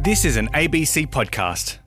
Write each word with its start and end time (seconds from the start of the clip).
This 0.00 0.24
is 0.24 0.36
an 0.36 0.48
ABC 0.54 1.08
podcast. 1.08 1.78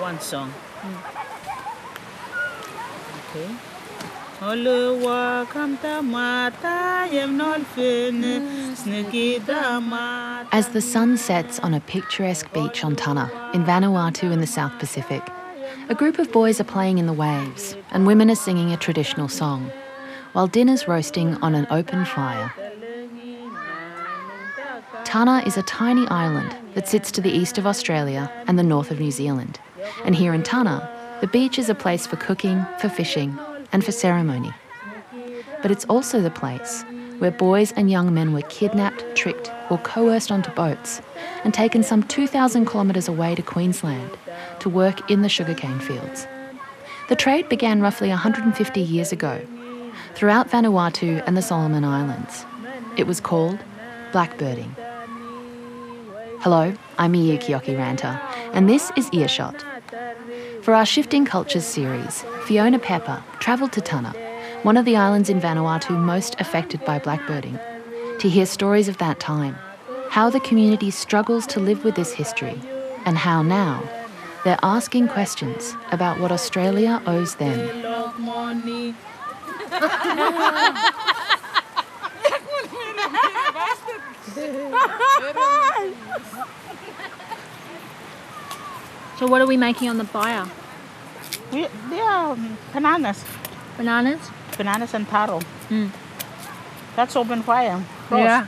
One 0.00 0.20
song. 0.20 0.52
Okay. 3.30 3.48
Oluwa 4.40 5.46
kamta 5.46 6.02
mata 6.02 7.08
yem 7.12 7.36
non 7.36 7.64
fin. 7.64 8.22
As 10.52 10.68
the 10.68 10.80
sun 10.80 11.16
sets 11.16 11.58
on 11.60 11.74
a 11.74 11.80
picturesque 11.80 12.52
beach 12.52 12.84
on 12.84 12.94
Tanna 12.94 13.50
in 13.52 13.64
Vanuatu 13.64 14.30
in 14.32 14.40
the 14.40 14.46
South 14.46 14.78
Pacific, 14.78 15.22
a 15.88 15.94
group 15.94 16.18
of 16.18 16.30
boys 16.30 16.60
are 16.60 16.64
playing 16.64 16.98
in 16.98 17.06
the 17.06 17.12
waves 17.14 17.74
and 17.90 18.06
women 18.06 18.30
are 18.30 18.34
singing 18.34 18.72
a 18.72 18.76
traditional 18.76 19.28
song, 19.28 19.70
while 20.32 20.46
dinner's 20.46 20.86
roasting 20.86 21.34
on 21.36 21.54
an 21.54 21.66
open 21.70 22.04
fire. 22.04 22.52
Tanna 25.04 25.42
is 25.46 25.56
a 25.56 25.62
tiny 25.62 26.06
island 26.08 26.54
that 26.74 26.88
sits 26.88 27.10
to 27.12 27.22
the 27.22 27.30
east 27.30 27.56
of 27.56 27.66
Australia 27.66 28.30
and 28.46 28.58
the 28.58 28.62
north 28.62 28.90
of 28.90 29.00
New 29.00 29.10
Zealand. 29.10 29.58
And 30.04 30.14
here 30.14 30.34
in 30.34 30.42
Tanna, 30.42 30.86
the 31.22 31.26
beach 31.26 31.58
is 31.58 31.70
a 31.70 31.74
place 31.74 32.06
for 32.06 32.16
cooking, 32.16 32.66
for 32.78 32.90
fishing, 32.90 33.38
and 33.72 33.82
for 33.82 33.92
ceremony. 33.92 34.52
But 35.62 35.70
it's 35.70 35.86
also 35.86 36.20
the 36.20 36.30
place 36.30 36.84
where 37.18 37.30
boys 37.30 37.72
and 37.72 37.90
young 37.90 38.12
men 38.12 38.34
were 38.34 38.42
kidnapped, 38.42 39.04
tricked, 39.16 39.50
or 39.70 39.78
coerced 39.78 40.30
onto 40.30 40.50
boats 40.50 41.00
and 41.44 41.54
taken 41.54 41.82
some 41.82 42.02
2,000 42.02 42.66
kilometres 42.66 43.08
away 43.08 43.34
to 43.34 43.42
Queensland 43.42 44.10
to 44.60 44.68
work 44.68 45.10
in 45.10 45.22
the 45.22 45.28
sugarcane 45.28 45.80
fields. 45.80 46.26
The 47.08 47.16
trade 47.16 47.48
began 47.48 47.80
roughly 47.80 48.08
150 48.10 48.80
years 48.80 49.12
ago 49.12 49.40
throughout 50.14 50.50
Vanuatu 50.50 51.22
and 51.26 51.36
the 51.36 51.42
Solomon 51.42 51.84
Islands. 51.84 52.44
It 52.96 53.06
was 53.06 53.20
called 53.20 53.58
blackbirding. 54.12 54.74
Hello, 56.40 56.74
I'm 56.98 57.12
Miyuki 57.12 57.76
Ranta, 57.76 58.20
and 58.52 58.68
this 58.68 58.92
is 58.96 59.08
Earshot. 59.12 59.64
For 60.62 60.74
our 60.74 60.86
Shifting 60.86 61.24
Cultures 61.24 61.64
series, 61.64 62.24
Fiona 62.44 62.78
Pepper 62.78 63.22
travelled 63.40 63.72
to 63.72 63.80
Tanna, 63.80 64.12
one 64.62 64.76
of 64.76 64.84
the 64.84 64.96
islands 64.96 65.30
in 65.30 65.40
Vanuatu 65.40 65.90
most 65.98 66.36
affected 66.38 66.84
by 66.84 66.98
blackbirding, 66.98 67.58
to 68.18 68.28
hear 68.28 68.44
stories 68.46 68.88
of 68.88 68.98
that 68.98 69.18
time, 69.18 69.56
how 70.10 70.28
the 70.30 70.40
community 70.40 70.90
struggles 70.90 71.46
to 71.46 71.60
live 71.60 71.84
with 71.84 71.94
this 71.94 72.12
history, 72.12 72.60
and 73.04 73.16
how 73.16 73.42
now 73.42 73.82
they're 74.48 74.58
asking 74.62 75.06
questions 75.08 75.76
about 75.92 76.18
what 76.20 76.32
Australia 76.32 77.02
owes 77.06 77.34
them. 77.34 77.58
So 89.18 89.26
what 89.26 89.42
are 89.42 89.46
we 89.46 89.58
making 89.58 89.90
on 89.90 89.98
the 89.98 90.06
fire? 90.06 90.46
We, 91.52 91.66
they 91.90 92.00
are 92.00 92.32
um, 92.32 92.56
bananas. 92.72 93.22
Bananas? 93.76 94.30
Bananas 94.56 94.94
and 94.94 95.06
taro. 95.08 95.40
Mm. 95.68 95.90
That's 96.96 97.14
open 97.16 97.42
fire. 97.42 97.84
Roast. 98.08 98.24
Yeah. 98.24 98.46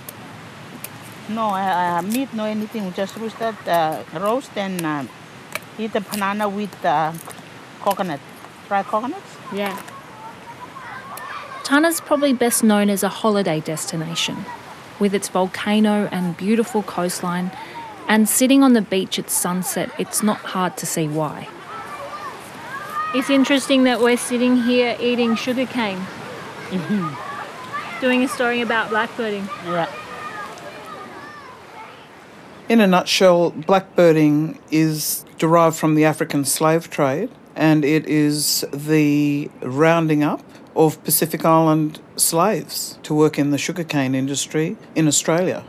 No 1.29 1.49
uh, 1.51 1.99
uh, 1.99 2.03
meat, 2.03 2.33
no 2.33 2.47
anything. 2.47 2.87
We 2.87 2.93
just 2.93 3.15
roast 3.19 3.39
that, 3.39 3.69
uh, 3.69 4.19
roast 4.19 4.57
and 4.57 4.81
uh, 4.83 5.05
eat 5.81 5.93
the 5.93 6.01
banana 6.01 6.49
with 6.49 6.85
uh, 6.85 7.13
coconut. 7.81 8.21
Dry 8.69 8.83
coconuts. 8.83 9.37
Yeah. 9.53 9.81
Tanna's 11.65 12.01
probably 12.01 12.33
best 12.33 12.65
known 12.65 12.91
as 12.91 13.03
a 13.03 13.09
holiday 13.09 13.61
destination, 13.61 14.45
with 14.99 15.15
its 15.15 15.29
volcano 15.29 16.09
and 16.11 16.37
beautiful 16.37 16.83
coastline, 16.83 17.53
and 18.09 18.29
sitting 18.29 18.63
on 18.63 18.73
the 18.73 18.83
beach 18.83 19.19
at 19.19 19.31
sunset, 19.31 19.91
it's 19.99 20.23
not 20.23 20.39
hard 20.39 20.77
to 20.79 20.87
see 20.87 21.07
why. 21.07 21.49
It's 23.15 23.31
interesting 23.31 23.85
that 23.85 24.01
we're 24.01 24.17
sitting 24.17 24.57
here 24.57 24.97
eating 25.01 25.37
sugarcane, 25.37 26.05
doing 28.01 28.25
a 28.25 28.29
story 28.29 28.61
about 28.61 28.91
blackbirding. 28.91 29.47
Yeah. 29.65 29.89
In 32.71 32.81
a 32.81 32.87
nutshell, 32.87 33.51
blackbirding 33.51 34.57
is 34.71 35.25
derived 35.39 35.75
from 35.75 35.97
the 35.97 36.05
African 36.05 36.45
slave 36.45 36.89
trade 36.89 37.29
and 37.57 37.85
it 37.85 38.07
is 38.07 38.65
the 38.73 39.51
rounding 39.61 40.23
up 40.23 40.45
of 40.77 41.03
Pacific 41.03 41.45
Island 41.45 42.01
slaves 42.15 42.97
to 43.03 43.13
work 43.13 43.41
in 43.41 43.51
the 43.51 43.59
sugarcane 43.59 44.15
industry 44.15 44.77
in 44.95 45.09
Australia. 45.09 45.65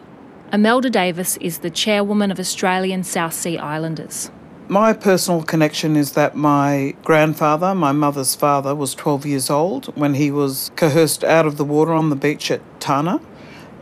Imelda 0.54 0.92
Davis 0.92 1.38
is 1.38 1.58
the 1.58 1.72
chairwoman 1.72 2.30
of 2.30 2.40
Australian 2.40 3.04
South 3.04 3.34
Sea 3.34 3.58
Islanders. 3.58 4.30
My 4.68 4.94
personal 4.94 5.42
connection 5.42 5.98
is 5.98 6.12
that 6.12 6.36
my 6.36 6.94
grandfather, 7.04 7.74
my 7.74 7.94
mother's 7.94 8.36
father, 8.36 8.76
was 8.76 8.94
12 8.94 9.26
years 9.26 9.50
old 9.50 9.88
when 9.98 10.14
he 10.14 10.30
was 10.30 10.70
coerced 10.76 11.24
out 11.24 11.48
of 11.48 11.58
the 11.58 11.66
water 11.66 11.94
on 11.94 12.12
the 12.12 12.16
beach 12.16 12.52
at 12.52 12.62
Tana. 12.80 13.20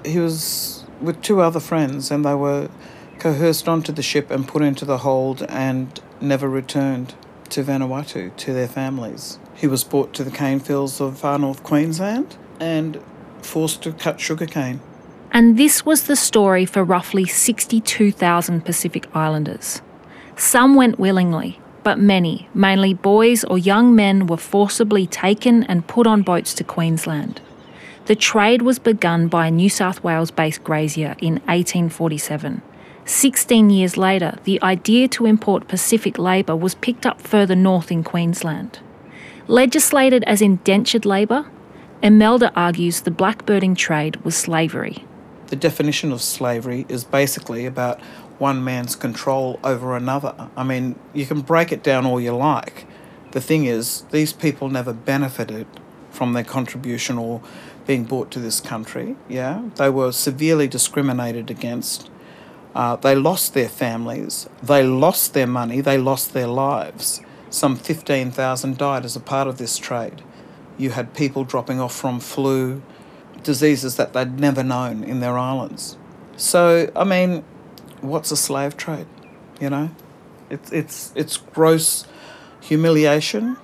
He 0.06 0.20
was 0.20 0.86
with 1.02 1.22
two 1.22 1.42
other 1.42 1.60
friends 1.60 2.12
and 2.12 2.24
they 2.24 2.36
were 2.36 2.70
coerced 3.20 3.68
onto 3.68 3.92
the 3.92 4.02
ship 4.02 4.32
and 4.32 4.48
put 4.48 4.62
into 4.62 4.86
the 4.86 5.00
hold 5.00 5.44
and 5.44 6.00
never 6.22 6.50
returned 6.50 7.14
to 7.50 7.64
Vanuatu 7.64 8.36
to 8.38 8.54
their 8.54 8.68
families. 8.68 9.40
He 9.56 9.68
was 9.68 9.84
brought 9.84 10.14
to 10.14 10.24
the 10.24 10.32
cane 10.32 10.60
fields 10.60 11.02
of 11.02 11.18
far 11.18 11.38
north 11.38 11.64
Queensland 11.64 12.38
and 12.60 13.02
forced 13.42 13.84
to 13.84 13.92
cut 13.92 14.20
sugarcane. 14.20 14.80
And 15.32 15.58
this 15.58 15.86
was 15.86 16.04
the 16.04 16.16
story 16.16 16.66
for 16.66 16.84
roughly 16.84 17.26
62,000 17.26 18.66
Pacific 18.66 19.08
Islanders. 19.16 19.82
Some 20.36 20.76
went 20.76 20.98
willingly, 20.98 21.60
but 21.84 22.00
many, 22.00 22.50
mainly 22.54 22.94
boys 22.94 23.44
or 23.44 23.58
young 23.58 23.96
men, 23.96 24.28
were 24.28 24.38
forcibly 24.38 25.06
taken 25.06 25.64
and 25.64 25.88
put 25.88 26.08
on 26.08 26.24
boats 26.24 26.54
to 26.56 26.64
Queensland. 26.64 27.42
The 28.06 28.16
trade 28.16 28.64
was 28.64 28.80
begun 28.80 29.28
by 29.28 29.48
a 29.48 29.52
New 29.52 29.70
South 29.70 30.04
Wales 30.04 30.32
based 30.32 30.64
grazier 30.64 31.16
in 31.20 31.34
1847. 31.46 32.62
16 33.10 33.72
years 33.72 33.98
later, 33.98 34.38
the 34.44 34.62
idea 34.62 35.08
to 35.08 35.26
import 35.26 35.68
Pacific 35.68 36.20
labour 36.20 36.56
was 36.56 36.76
picked 36.76 37.08
up 37.08 37.20
further 37.20 37.56
north 37.56 37.92
in 37.92 38.04
Queensland. 38.04 38.78
Legislated 39.48 40.24
as 40.26 40.44
indentured 40.44 41.08
labour, 41.08 41.50
Imelda 42.04 42.54
argues 42.56 43.02
the 43.02 43.10
blackbirding 43.10 43.76
trade 43.76 44.18
was 44.18 44.36
slavery. 44.36 45.06
The 45.48 45.56
definition 45.56 46.12
of 46.12 46.22
slavery 46.22 46.86
is 46.88 47.04
basically 47.04 47.66
about 47.66 48.00
one 48.38 48.64
man's 48.64 48.96
control 48.96 49.60
over 49.64 49.98
another. 49.98 50.48
I 50.56 50.64
mean, 50.64 50.98
you 51.12 51.26
can 51.26 51.42
break 51.42 51.72
it 51.72 51.82
down 51.82 52.06
all 52.06 52.22
you 52.22 52.36
like. 52.36 52.86
The 53.32 53.42
thing 53.42 53.66
is, 53.66 54.04
these 54.12 54.34
people 54.34 54.70
never 54.70 54.94
benefited 54.94 55.66
from 56.12 56.34
their 56.34 56.44
contribution 56.44 57.18
or 57.18 57.42
being 57.88 58.04
brought 58.04 58.30
to 58.32 58.40
this 58.40 58.62
country. 58.62 59.16
Yeah, 59.28 59.64
they 59.78 59.90
were 59.90 60.12
severely 60.12 60.68
discriminated 60.68 61.50
against. 61.50 62.09
Uh, 62.76 62.96
they 62.96 63.16
lost 63.16 63.54
their 63.54 63.70
families, 63.70 64.48
they 64.62 64.84
lost 64.84 65.34
their 65.34 65.48
money, 65.48 65.82
they 65.82 65.98
lost 65.98 66.34
their 66.34 66.48
lives. 66.48 67.22
Some 67.50 67.76
15,000 67.76 68.78
died 68.78 69.06
as 69.06 69.16
a 69.16 69.20
part 69.20 69.48
of 69.48 69.58
this 69.58 69.78
trade. 69.78 70.22
You 70.78 70.92
had 70.92 71.16
people 71.16 71.44
dropping 71.44 71.80
off 71.80 71.96
from 71.96 72.20
flu, 72.20 72.82
diseases 73.44 73.96
that 73.96 74.14
they'd 74.14 74.40
never 74.40 74.64
known 74.64 75.04
in 75.04 75.20
their 75.20 75.38
islands. 75.38 75.98
So, 76.38 76.92
I 76.96 77.04
mean, 77.04 77.44
what's 78.02 78.32
a 78.32 78.38
slave 78.38 78.78
trade? 78.78 79.08
You 79.60 79.70
know, 79.70 79.90
it's 80.50 80.72
it's 80.72 81.12
it's 81.16 81.38
gross 81.38 82.06
humiliation 82.62 83.58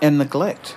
and 0.00 0.18
neglect. 0.18 0.76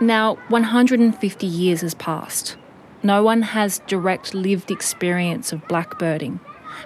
Now, 0.00 0.34
150 0.48 1.46
years 1.46 1.80
has 1.82 1.94
passed. 1.94 2.56
No 3.04 3.22
one 3.22 3.42
has 3.42 3.80
direct 3.86 4.32
lived 4.32 4.70
experience 4.70 5.52
of 5.52 5.68
blackbirding, 5.68 6.40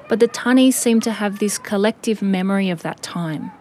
but 0.09 0.19
the 0.19 0.27
Tannese 0.27 0.75
seem 0.75 1.01
to 1.03 1.13
have 1.13 1.39
this 1.39 1.59
collective 1.59 2.21
memory 2.21 2.71
of 2.71 2.83
that 2.83 3.03
time. 3.03 3.53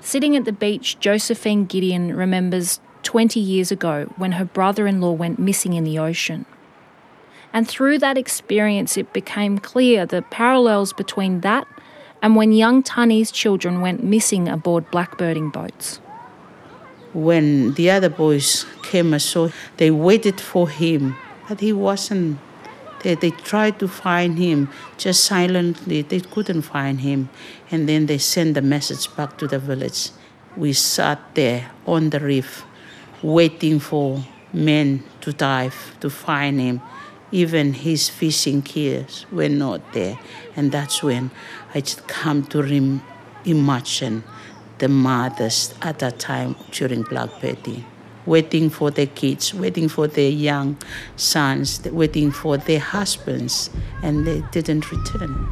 Sitting 0.00 0.34
at 0.34 0.46
the 0.46 0.52
beach, 0.52 0.98
Josephine 0.98 1.66
Gideon 1.66 2.16
remembers 2.16 2.80
20 3.02 3.38
years 3.38 3.70
ago 3.70 4.10
when 4.16 4.32
her 4.32 4.46
brother 4.46 4.86
in 4.86 5.02
law 5.02 5.12
went 5.12 5.38
missing 5.38 5.74
in 5.74 5.84
the 5.84 5.98
ocean. 5.98 6.46
And 7.52 7.68
through 7.68 7.98
that 7.98 8.16
experience, 8.16 8.96
it 8.96 9.12
became 9.12 9.58
clear 9.58 10.06
the 10.06 10.22
parallels 10.22 10.94
between 10.94 11.42
that 11.42 11.68
and 12.22 12.34
when 12.34 12.52
young 12.52 12.82
Tannese 12.82 13.30
children 13.30 13.82
went 13.82 14.02
missing 14.02 14.48
aboard 14.48 14.90
blackbirding 14.90 15.52
boats. 15.52 16.00
When 17.12 17.74
the 17.74 17.90
other 17.90 18.08
boys 18.08 18.64
came 18.82 19.12
ashore, 19.12 19.52
they 19.76 19.90
waited 19.90 20.40
for 20.40 20.68
him, 20.68 21.14
but 21.48 21.60
he 21.60 21.72
wasn't 21.72 22.38
They, 23.04 23.14
they 23.14 23.30
tried 23.30 23.78
to 23.80 23.86
find 23.86 24.38
him 24.38 24.70
just 24.96 25.24
silently. 25.24 26.00
They 26.00 26.20
couldn't 26.20 26.62
find 26.62 27.00
him. 27.00 27.28
And 27.70 27.86
then 27.86 28.06
they 28.06 28.16
sent 28.16 28.54
the 28.54 28.62
message 28.62 29.14
back 29.14 29.36
to 29.38 29.46
the 29.46 29.58
village. 29.58 30.10
We 30.56 30.72
sat 30.72 31.20
there 31.34 31.70
on 31.86 32.10
the 32.10 32.18
reef 32.18 32.64
waiting 33.22 33.78
for 33.78 34.24
men 34.54 35.04
to 35.20 35.32
dive 35.34 35.96
to 36.00 36.08
find 36.08 36.58
him. 36.58 36.80
Even 37.30 37.74
his 37.74 38.08
fishing 38.08 38.62
gears 38.62 39.26
were 39.30 39.50
not 39.50 39.92
there. 39.92 40.18
And 40.56 40.72
that's 40.72 41.02
when 41.02 41.30
I 41.74 41.80
just 41.80 42.08
come 42.08 42.44
to 42.46 42.60
imagine 43.44 44.24
the 44.78 44.88
mothers 44.88 45.74
at 45.82 45.98
that 45.98 46.18
time 46.18 46.56
during 46.70 47.02
Blackbird 47.02 47.62
waiting 48.26 48.70
for 48.70 48.90
their 48.90 49.06
kids, 49.06 49.54
waiting 49.54 49.88
for 49.88 50.06
their 50.06 50.30
young 50.30 50.76
sons, 51.16 51.82
waiting 51.84 52.30
for 52.30 52.56
their 52.56 52.80
husbands, 52.80 53.70
and 54.02 54.26
they 54.26 54.42
didn't 54.52 54.90
return. 54.90 55.48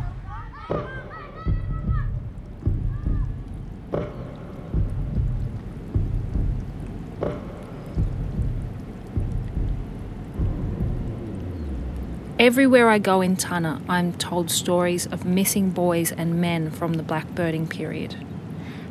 Everywhere 12.42 12.90
I 12.90 12.98
go 12.98 13.20
in 13.20 13.36
Tana, 13.36 13.80
I'm 13.88 14.14
told 14.14 14.50
stories 14.50 15.06
of 15.06 15.24
missing 15.24 15.70
boys 15.70 16.10
and 16.10 16.40
men 16.40 16.72
from 16.72 16.94
the 16.94 17.04
blackbirding 17.04 17.70
period. 17.70 18.16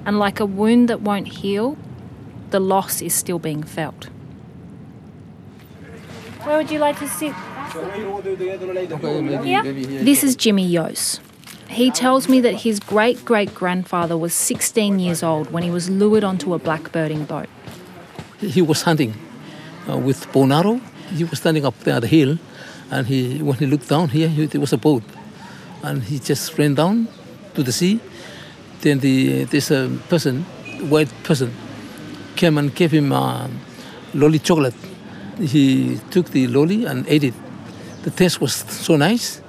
And 0.05 0.17
like 0.17 0.39
a 0.39 0.45
wound 0.45 0.87
that 0.87 1.01
won't 1.01 1.27
heal, 1.27 1.75
the 2.51 2.59
loss 2.59 3.01
is 3.01 3.13
still 3.13 3.39
being 3.39 3.63
felt. 3.63 4.09
Where 6.43 6.57
would 6.57 6.71
you 6.71 6.79
like 6.79 6.99
to 6.99 7.07
sit? 7.07 7.33
Yeah. 9.45 9.61
This 9.63 10.23
is 10.23 10.35
Jimmy 10.35 10.65
Yos. 10.65 11.19
He 11.69 11.89
tells 11.89 12.27
me 12.27 12.41
that 12.41 12.55
his 12.55 12.79
great 12.79 13.23
great 13.23 13.55
grandfather 13.55 14.17
was 14.17 14.33
16 14.33 14.99
years 14.99 15.23
old 15.23 15.51
when 15.51 15.63
he 15.63 15.71
was 15.71 15.89
lured 15.89 16.23
onto 16.23 16.53
a 16.53 16.59
blackbirding 16.59 17.27
boat. 17.27 17.47
He 18.39 18.61
was 18.61 18.81
hunting 18.81 19.13
uh, 19.89 19.97
with 19.97 20.27
Bonaro. 20.33 20.81
He 21.15 21.23
was 21.23 21.39
standing 21.39 21.65
up 21.65 21.79
there 21.79 21.95
at 21.95 22.01
the 22.01 22.07
hill, 22.07 22.37
and 22.89 23.07
he 23.07 23.41
when 23.41 23.57
he 23.57 23.65
looked 23.67 23.87
down 23.87 24.09
here, 24.09 24.27
he, 24.27 24.47
there 24.47 24.59
was 24.59 24.73
a 24.73 24.77
boat, 24.77 25.03
and 25.83 26.03
he 26.03 26.19
just 26.19 26.57
ran 26.57 26.75
down 26.75 27.07
to 27.53 27.63
the 27.63 27.71
sea. 27.71 27.99
Then 28.81 28.99
the 28.99 29.45
this 29.45 29.71
uh, 29.71 29.89
person, 30.09 30.43
white 30.89 31.11
person, 31.23 31.53
came 32.35 32.57
and 32.57 32.73
gave 32.73 32.91
him 32.91 33.11
uh, 33.11 33.47
lolly 34.13 34.39
chocolate. 34.39 34.75
He 35.39 35.99
took 36.11 36.29
the 36.31 36.47
lolly 36.47 36.85
and 36.85 37.07
ate 37.07 37.23
it. 37.23 37.33
The 38.03 38.11
taste 38.11 38.41
was 38.41 38.53
so 38.53 38.95
nice. 38.95 39.41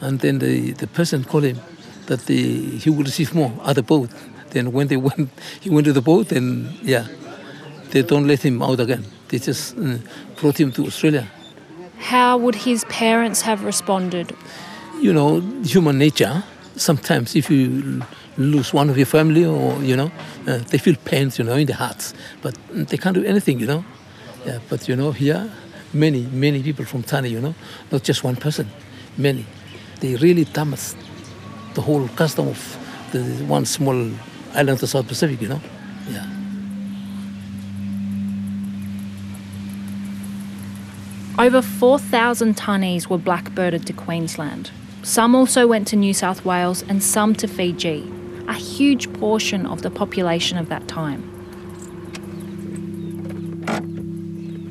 And 0.00 0.20
then 0.20 0.38
the, 0.38 0.72
the 0.72 0.86
person 0.86 1.24
called 1.24 1.44
him 1.44 1.58
that 2.06 2.26
the, 2.26 2.78
he 2.78 2.90
would 2.90 3.06
receive 3.06 3.34
more 3.34 3.52
at 3.64 3.76
the 3.76 3.82
boat. 3.82 4.10
Then 4.50 4.72
when 4.72 4.88
they 4.88 4.96
went, 5.08 5.30
he 5.60 5.70
went 5.70 5.86
to 5.86 5.92
the 5.92 6.02
boat 6.02 6.32
and 6.32 6.72
yeah, 6.82 7.06
they 7.90 8.02
don't 8.02 8.26
let 8.26 8.44
him 8.44 8.62
out 8.62 8.80
again. 8.80 9.04
They 9.28 9.38
just 9.38 9.76
uh, 9.76 9.98
brought 10.36 10.60
him 10.60 10.72
to 10.72 10.86
Australia. 10.86 11.26
How 11.98 12.36
would 12.36 12.54
his 12.54 12.84
parents 12.84 13.42
have 13.42 13.64
responded? 13.64 14.36
You 15.00 15.12
know, 15.12 15.40
human 15.64 15.98
nature. 15.98 16.44
Sometimes 16.76 17.34
if 17.34 17.50
you 17.50 18.02
lose 18.38 18.72
one 18.72 18.90
of 18.90 18.96
your 18.96 19.06
family 19.06 19.44
or, 19.44 19.82
you 19.82 19.96
know, 19.96 20.10
uh, 20.46 20.58
they 20.58 20.78
feel 20.78 20.94
pains, 21.04 21.38
you 21.38 21.44
know, 21.44 21.54
in 21.54 21.66
their 21.66 21.76
hearts. 21.76 22.14
But 22.42 22.56
they 22.70 22.96
can't 22.96 23.14
do 23.14 23.24
anything, 23.24 23.60
you 23.60 23.66
know. 23.66 23.84
Yeah, 24.44 24.58
but, 24.68 24.88
you 24.88 24.96
know, 24.96 25.12
here, 25.12 25.50
many, 25.92 26.22
many 26.26 26.62
people 26.62 26.84
from 26.84 27.02
Tani, 27.02 27.30
you 27.30 27.40
know, 27.40 27.54
not 27.90 28.02
just 28.02 28.22
one 28.22 28.36
person, 28.36 28.70
many. 29.16 29.46
They 30.00 30.16
really 30.16 30.44
damage 30.44 30.94
the 31.74 31.80
whole 31.80 32.08
custom 32.08 32.48
of 32.48 32.78
the 33.12 33.22
one 33.44 33.64
small 33.64 34.10
island 34.52 34.70
of 34.70 34.80
the 34.80 34.86
South 34.86 35.08
Pacific, 35.08 35.40
you 35.40 35.48
know. 35.48 35.60
Yeah. 36.08 36.26
Over 41.38 41.60
4,000 41.60 42.56
Tanis 42.56 43.08
were 43.08 43.18
blackbirded 43.18 43.84
to 43.86 43.92
Queensland. 43.92 44.70
Some 45.02 45.34
also 45.34 45.66
went 45.66 45.86
to 45.88 45.96
New 45.96 46.14
South 46.14 46.44
Wales 46.44 46.82
and 46.88 47.02
some 47.02 47.34
to 47.34 47.46
Fiji, 47.46 48.10
a 48.48 48.54
huge 48.54 49.12
portion 49.14 49.66
of 49.66 49.82
the 49.82 49.90
population 49.90 50.58
of 50.58 50.68
that 50.68 50.86
time. 50.88 51.32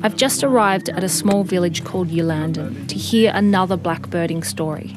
I've 0.02 0.16
just 0.16 0.44
arrived 0.44 0.88
at 0.88 1.02
a 1.02 1.08
small 1.08 1.42
village 1.42 1.82
called 1.84 2.08
Ulandan 2.08 2.86
to 2.88 2.94
hear 2.94 3.32
another 3.34 3.76
blackbirding 3.76 4.44
story. 4.44 4.96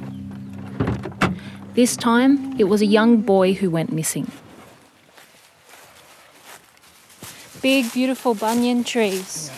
This 1.74 1.96
time, 1.96 2.56
it 2.60 2.66
was 2.66 2.81
a 2.81 2.86
young 2.86 3.22
boy 3.22 3.54
who 3.54 3.70
went 3.70 3.92
missing. 3.92 4.31
Big, 7.62 7.92
beautiful 7.92 8.36
banyan 8.36 8.84
trees. 8.84 9.52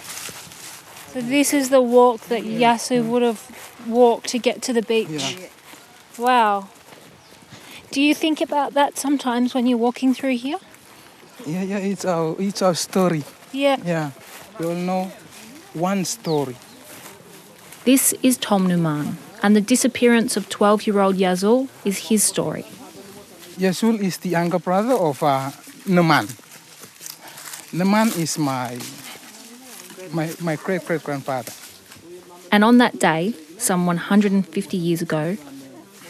So 1.11 1.21
this 1.21 1.53
is 1.53 1.69
the 1.69 1.81
walk 1.81 2.21
that 2.29 2.43
Yasu 2.43 3.05
would 3.05 3.21
have 3.21 3.41
walked 3.87 4.29
to 4.29 4.39
get 4.39 4.61
to 4.61 4.73
the 4.73 4.81
beach. 4.81 5.37
Wow. 6.17 6.69
Do 7.91 8.01
you 8.01 8.15
think 8.15 8.39
about 8.39 8.73
that 8.73 8.97
sometimes 8.97 9.53
when 9.53 9.67
you're 9.67 9.77
walking 9.77 10.13
through 10.13 10.37
here? 10.37 10.57
Yeah, 11.45 11.63
yeah, 11.63 11.77
it's 11.77 12.05
our 12.05 12.35
it's 12.39 12.61
our 12.61 12.73
story. 12.73 13.23
Yeah. 13.51 13.77
Yeah, 13.83 14.11
we 14.57 14.65
all 14.65 14.75
know 14.75 15.11
one 15.73 16.05
story. 16.05 16.55
This 17.83 18.13
is 18.23 18.37
Tom 18.37 18.67
Numan, 18.69 19.15
and 19.43 19.57
the 19.57 19.61
disappearance 19.61 20.37
of 20.37 20.47
12 20.47 20.87
year 20.87 20.99
old 20.99 21.17
Yazul 21.17 21.67
is 21.83 22.07
his 22.07 22.23
story. 22.23 22.63
Yasul 23.59 23.99
is 23.99 24.19
the 24.19 24.29
younger 24.29 24.59
brother 24.59 24.93
of 24.93 25.21
uh, 25.21 25.51
Numan. 25.83 26.31
Naman 27.75 28.15
is 28.17 28.37
my 28.37 28.79
my 30.15 30.31
my 30.39 30.55
great 30.55 30.85
great 30.85 31.03
grandfather. 31.03 31.51
And 32.53 32.63
on 32.63 32.77
that 32.77 32.99
day, 32.99 33.33
some 33.57 33.85
150 33.85 34.77
years 34.77 35.01
ago, 35.01 35.35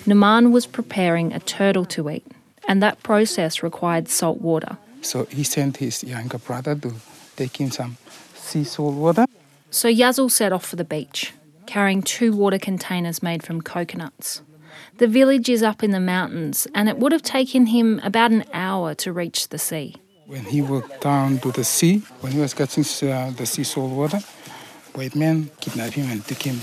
Naman 0.05 0.51
was 0.51 0.65
preparing 0.65 1.33
a 1.33 1.39
turtle 1.39 1.85
to 1.85 2.09
eat, 2.09 2.25
and 2.67 2.81
that 2.81 3.01
process 3.03 3.61
required 3.63 4.09
salt 4.09 4.41
water. 4.41 4.77
So 5.01 5.25
he 5.25 5.43
sent 5.43 5.77
his 5.77 6.03
younger 6.03 6.37
brother 6.37 6.75
to 6.75 6.93
take 7.35 7.57
him 7.57 7.71
some 7.71 7.97
sea 8.35 8.63
salt 8.63 8.95
water. 8.95 9.25
So 9.69 9.87
Yazul 9.87 10.29
set 10.29 10.51
off 10.51 10.65
for 10.65 10.75
the 10.75 10.83
beach, 10.83 11.33
carrying 11.65 12.01
two 12.01 12.33
water 12.33 12.59
containers 12.59 13.23
made 13.23 13.43
from 13.43 13.61
coconuts. 13.61 14.41
The 14.97 15.07
village 15.07 15.49
is 15.49 15.63
up 15.63 15.83
in 15.83 15.91
the 15.91 15.99
mountains, 15.99 16.67
and 16.75 16.89
it 16.89 16.97
would 16.97 17.11
have 17.11 17.23
taken 17.23 17.67
him 17.67 17.99
about 18.03 18.31
an 18.31 18.45
hour 18.53 18.93
to 18.95 19.13
reach 19.13 19.49
the 19.49 19.57
sea. 19.57 19.95
When 20.25 20.45
he 20.45 20.61
walked 20.61 21.01
down 21.01 21.39
to 21.39 21.51
the 21.51 21.63
sea, 21.63 21.99
when 22.21 22.31
he 22.33 22.39
was 22.39 22.53
catching 22.53 22.83
uh, 23.09 23.31
the 23.31 23.45
sea 23.45 23.63
salt 23.63 23.91
water, 23.91 24.19
white 24.93 25.15
men 25.15 25.49
kidnapped 25.59 25.93
him 25.93 26.09
and 26.09 26.25
took 26.25 26.41
him. 26.41 26.59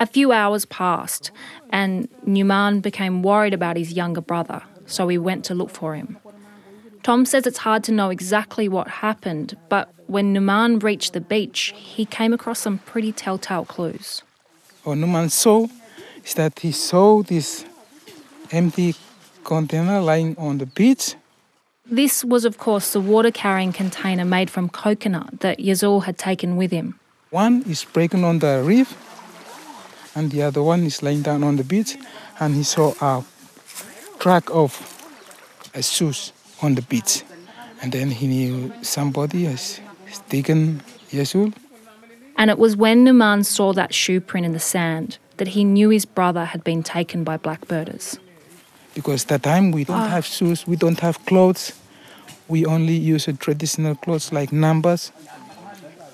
A 0.00 0.06
few 0.06 0.30
hours 0.30 0.64
passed, 0.64 1.30
and 1.70 2.08
Numan 2.26 2.80
became 2.80 3.22
worried 3.22 3.54
about 3.54 3.76
his 3.76 3.92
younger 3.92 4.20
brother, 4.20 4.62
so 4.86 5.08
he 5.08 5.18
went 5.18 5.44
to 5.46 5.54
look 5.54 5.70
for 5.70 5.94
him. 5.94 6.18
Tom 7.02 7.24
says 7.24 7.46
it's 7.46 7.58
hard 7.58 7.82
to 7.84 7.92
know 7.92 8.10
exactly 8.10 8.68
what 8.68 8.88
happened, 8.88 9.56
but 9.68 9.92
when 10.06 10.34
Numan 10.34 10.82
reached 10.82 11.14
the 11.14 11.20
beach, 11.20 11.72
he 11.76 12.04
came 12.04 12.32
across 12.32 12.60
some 12.60 12.78
pretty 12.78 13.12
telltale 13.12 13.64
clues. 13.64 14.22
What 14.84 14.98
Numan 14.98 15.30
saw 15.30 15.66
is 16.24 16.34
that 16.34 16.60
he 16.60 16.72
saw 16.72 17.22
this 17.22 17.64
empty 18.52 18.94
container 19.42 20.00
lying 20.00 20.36
on 20.38 20.58
the 20.58 20.66
beach. 20.66 21.14
This 21.86 22.24
was, 22.24 22.44
of 22.44 22.58
course, 22.58 22.92
the 22.92 23.00
water 23.00 23.30
carrying 23.30 23.72
container 23.72 24.24
made 24.24 24.50
from 24.50 24.68
coconut 24.68 25.40
that 25.40 25.58
Yazul 25.58 26.04
had 26.04 26.18
taken 26.18 26.56
with 26.56 26.70
him. 26.70 27.00
One 27.30 27.62
is 27.62 27.84
breaking 27.84 28.24
on 28.24 28.38
the 28.38 28.62
reef, 28.64 28.94
and 30.14 30.30
the 30.30 30.42
other 30.42 30.62
one 30.62 30.84
is 30.84 31.02
lying 31.02 31.22
down 31.22 31.44
on 31.44 31.56
the 31.56 31.64
beach, 31.64 31.96
and 32.40 32.54
he 32.54 32.62
saw 32.62 32.94
a 33.00 33.24
track 34.18 34.50
of 34.50 34.72
a 35.74 35.82
shoes 35.82 36.32
on 36.62 36.74
the 36.74 36.82
beach. 36.82 37.22
And 37.80 37.92
then 37.92 38.10
he 38.10 38.26
knew 38.26 38.72
somebody 38.82 39.44
has 39.44 39.80
taken 40.28 40.82
Yasul. 41.10 41.54
And 42.36 42.50
it 42.50 42.58
was 42.58 42.76
when 42.76 43.04
Numan 43.04 43.44
saw 43.44 43.72
that 43.72 43.94
shoe 43.94 44.20
print 44.20 44.46
in 44.46 44.52
the 44.52 44.60
sand 44.60 45.18
that 45.36 45.48
he 45.48 45.64
knew 45.64 45.90
his 45.90 46.04
brother 46.04 46.44
had 46.44 46.62
been 46.64 46.82
taken 46.82 47.24
by 47.24 47.36
blackbirders. 47.36 48.18
Because 48.94 49.24
that 49.26 49.42
time 49.42 49.70
we 49.70 49.84
don't 49.84 49.96
ah. 49.96 50.08
have 50.08 50.26
shoes, 50.26 50.66
we 50.66 50.76
don't 50.76 51.00
have 51.00 51.24
clothes. 51.26 51.72
We 52.48 52.64
only 52.66 52.94
use 52.94 53.28
a 53.28 53.32
traditional 53.32 53.94
clothes 53.94 54.32
like 54.32 54.52
numbers. 54.52 55.12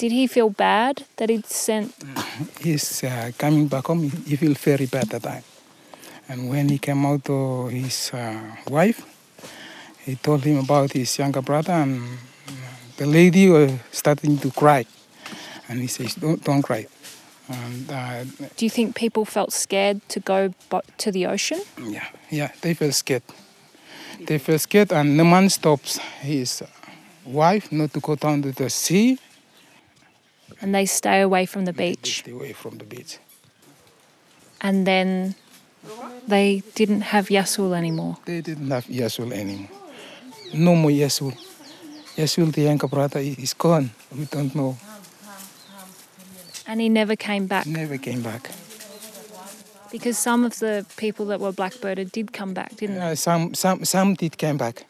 Did 0.04 0.12
he 0.12 0.26
feel 0.26 0.50
bad 0.50 1.06
that 1.16 1.30
he'd 1.30 1.46
sent? 1.46 1.94
He's 2.60 3.02
uh, 3.04 3.30
coming 3.38 3.68
back 3.68 3.86
home. 3.86 4.10
He 4.26 4.36
feel 4.36 4.52
very 4.52 4.84
bad 4.84 5.08
that 5.08 5.22
time. 5.22 5.42
And 6.28 6.50
when 6.50 6.68
he 6.68 6.76
came 6.76 7.06
out 7.06 7.24
to 7.24 7.68
his 7.68 8.12
uh, 8.12 8.38
wife, 8.68 9.00
he 10.04 10.16
told 10.16 10.44
him 10.44 10.58
about 10.58 10.92
his 10.92 11.18
younger 11.18 11.40
brother, 11.40 11.72
and 11.72 12.18
the 12.98 13.06
lady 13.06 13.48
was 13.48 13.72
starting 13.92 14.36
to 14.40 14.50
cry. 14.50 14.84
And 15.70 15.80
he 15.80 15.86
says, 15.86 16.16
"Don't, 16.16 16.44
don't 16.44 16.60
cry. 16.60 16.86
And 17.48 17.90
uh, 17.90 18.24
Do 18.58 18.66
you 18.66 18.70
think 18.70 18.94
people 18.94 19.24
felt 19.24 19.54
scared 19.54 20.06
to 20.10 20.20
go 20.20 20.52
to 20.98 21.10
the 21.12 21.24
ocean? 21.24 21.62
yeah, 21.80 22.08
yeah, 22.28 22.50
they 22.60 22.74
felt 22.74 22.92
scared. 22.92 23.22
They 24.20 24.36
felt 24.36 24.60
scared, 24.60 24.92
and 24.92 25.18
the 25.18 25.24
man 25.24 25.48
stops 25.48 25.96
his 26.20 26.62
wife 27.24 27.72
not 27.72 27.94
to 27.94 28.00
go 28.00 28.16
down 28.16 28.42
to 28.42 28.52
the 28.52 28.68
sea. 28.68 29.16
And 30.60 30.74
they 30.74 30.86
stay 30.86 31.20
away 31.20 31.46
from 31.46 31.64
the 31.64 31.72
They 31.72 31.90
beach. 31.94 32.20
stay 32.20 32.32
away 32.32 32.52
from 32.52 32.78
the 32.78 32.84
beach. 32.84 33.18
And 34.60 34.86
then 34.86 35.34
they 36.26 36.62
didn't 36.74 37.02
have 37.02 37.28
Yasul 37.28 37.74
anymore. 37.76 38.16
They 38.24 38.40
didn't 38.40 38.70
have 38.70 38.86
Yasul 38.86 39.32
anymore. 39.32 39.68
No 40.54 40.74
more 40.74 40.90
Yasul. 40.90 41.32
Yasul, 42.16 42.52
the 42.52 42.62
younger 42.62 42.88
brother, 42.88 43.18
is 43.20 43.54
gone. 43.54 43.90
We 44.16 44.24
don't 44.26 44.54
know. 44.54 44.76
And 46.66 46.80
he 46.80 46.88
never 46.88 47.14
came 47.16 47.46
back 47.46 47.66
Never 47.66 47.98
came 47.98 48.22
back. 48.22 48.50
because 49.92 50.16
some 50.16 50.44
of 50.46 50.58
the 50.60 50.86
people 50.96 51.26
that 51.26 51.40
were 51.40 51.52
blackbirded 51.52 52.10
did 52.12 52.32
come 52.32 52.54
back, 52.54 52.74
didn't 52.76 52.96
they? 52.96 53.12
Uh, 53.12 53.14
some, 53.14 53.52
some, 53.54 53.84
some 53.84 54.14
did 54.14 54.38
come 54.38 54.56
back, 54.56 54.86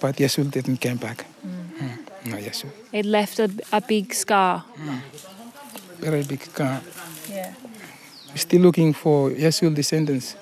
but 0.00 0.16
Yasul 0.16 0.50
didn't 0.50 0.80
come 0.80 0.98
back. 0.98 1.26
Mm. 1.44 2.06
Oh, 2.26 2.30
no 2.30 2.36
Yasul. 2.36 2.70
It 2.92 3.06
left 3.06 3.38
a, 3.38 3.50
a 3.72 3.80
big 3.80 4.14
scar. 4.14 4.64
Mm. 4.76 5.00
Very 5.98 6.22
big 6.22 6.52
car. 6.54 6.80
Yeah. 7.28 7.54
We're 8.28 8.36
still 8.36 8.60
looking 8.62 8.92
for 8.92 9.30
Yasul 9.30 9.74
descendants. 9.74 10.36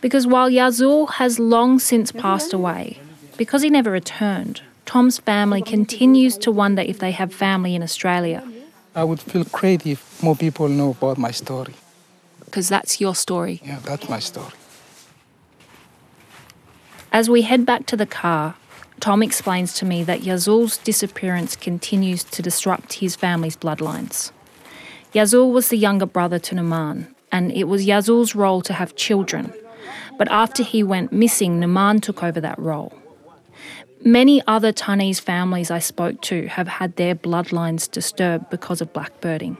Because 0.00 0.26
while 0.26 0.50
Yazul 0.50 1.08
has 1.12 1.38
long 1.38 1.78
since 1.78 2.12
passed 2.12 2.52
away, 2.52 3.00
because 3.36 3.62
he 3.62 3.70
never 3.70 3.90
returned, 3.90 4.62
Tom's 4.84 5.18
family 5.18 5.62
continues 5.62 6.36
to 6.38 6.52
wonder 6.52 6.82
if 6.82 6.98
they 6.98 7.10
have 7.10 7.32
family 7.32 7.74
in 7.74 7.82
Australia. 7.82 8.42
I 8.94 9.02
would 9.02 9.20
feel 9.20 9.44
great 9.44 9.86
if 9.86 10.22
more 10.22 10.36
people 10.36 10.68
know 10.68 10.90
about 10.90 11.18
my 11.18 11.30
story. 11.30 11.74
Because 12.44 12.68
that's 12.68 13.00
your 13.00 13.14
story. 13.14 13.60
Yeah, 13.64 13.80
that's 13.84 14.08
my 14.08 14.20
story. 14.20 14.52
As 17.12 17.30
we 17.30 17.42
head 17.42 17.64
back 17.64 17.86
to 17.86 17.96
the 17.96 18.06
car, 18.06 18.54
Tom 19.04 19.22
explains 19.22 19.74
to 19.74 19.84
me 19.84 20.02
that 20.02 20.22
Yazul's 20.22 20.78
disappearance 20.78 21.56
continues 21.56 22.24
to 22.24 22.40
disrupt 22.40 22.94
his 22.94 23.14
family's 23.14 23.54
bloodlines. 23.54 24.32
Yazul 25.12 25.52
was 25.52 25.68
the 25.68 25.76
younger 25.76 26.06
brother 26.06 26.38
to 26.38 26.54
Naman, 26.54 27.08
and 27.30 27.52
it 27.52 27.64
was 27.64 27.84
Yazul's 27.84 28.34
role 28.34 28.62
to 28.62 28.72
have 28.72 28.96
children. 28.96 29.52
But 30.16 30.30
after 30.30 30.62
he 30.62 30.82
went 30.82 31.12
missing, 31.12 31.60
Naman 31.60 32.00
took 32.00 32.22
over 32.22 32.40
that 32.40 32.58
role. 32.58 32.94
Many 34.02 34.40
other 34.46 34.72
Tanese 34.72 35.20
families 35.20 35.70
I 35.70 35.80
spoke 35.80 36.22
to 36.22 36.46
have 36.46 36.68
had 36.68 36.96
their 36.96 37.14
bloodlines 37.14 37.90
disturbed 37.90 38.48
because 38.48 38.80
of 38.80 38.94
blackbirding. 38.94 39.58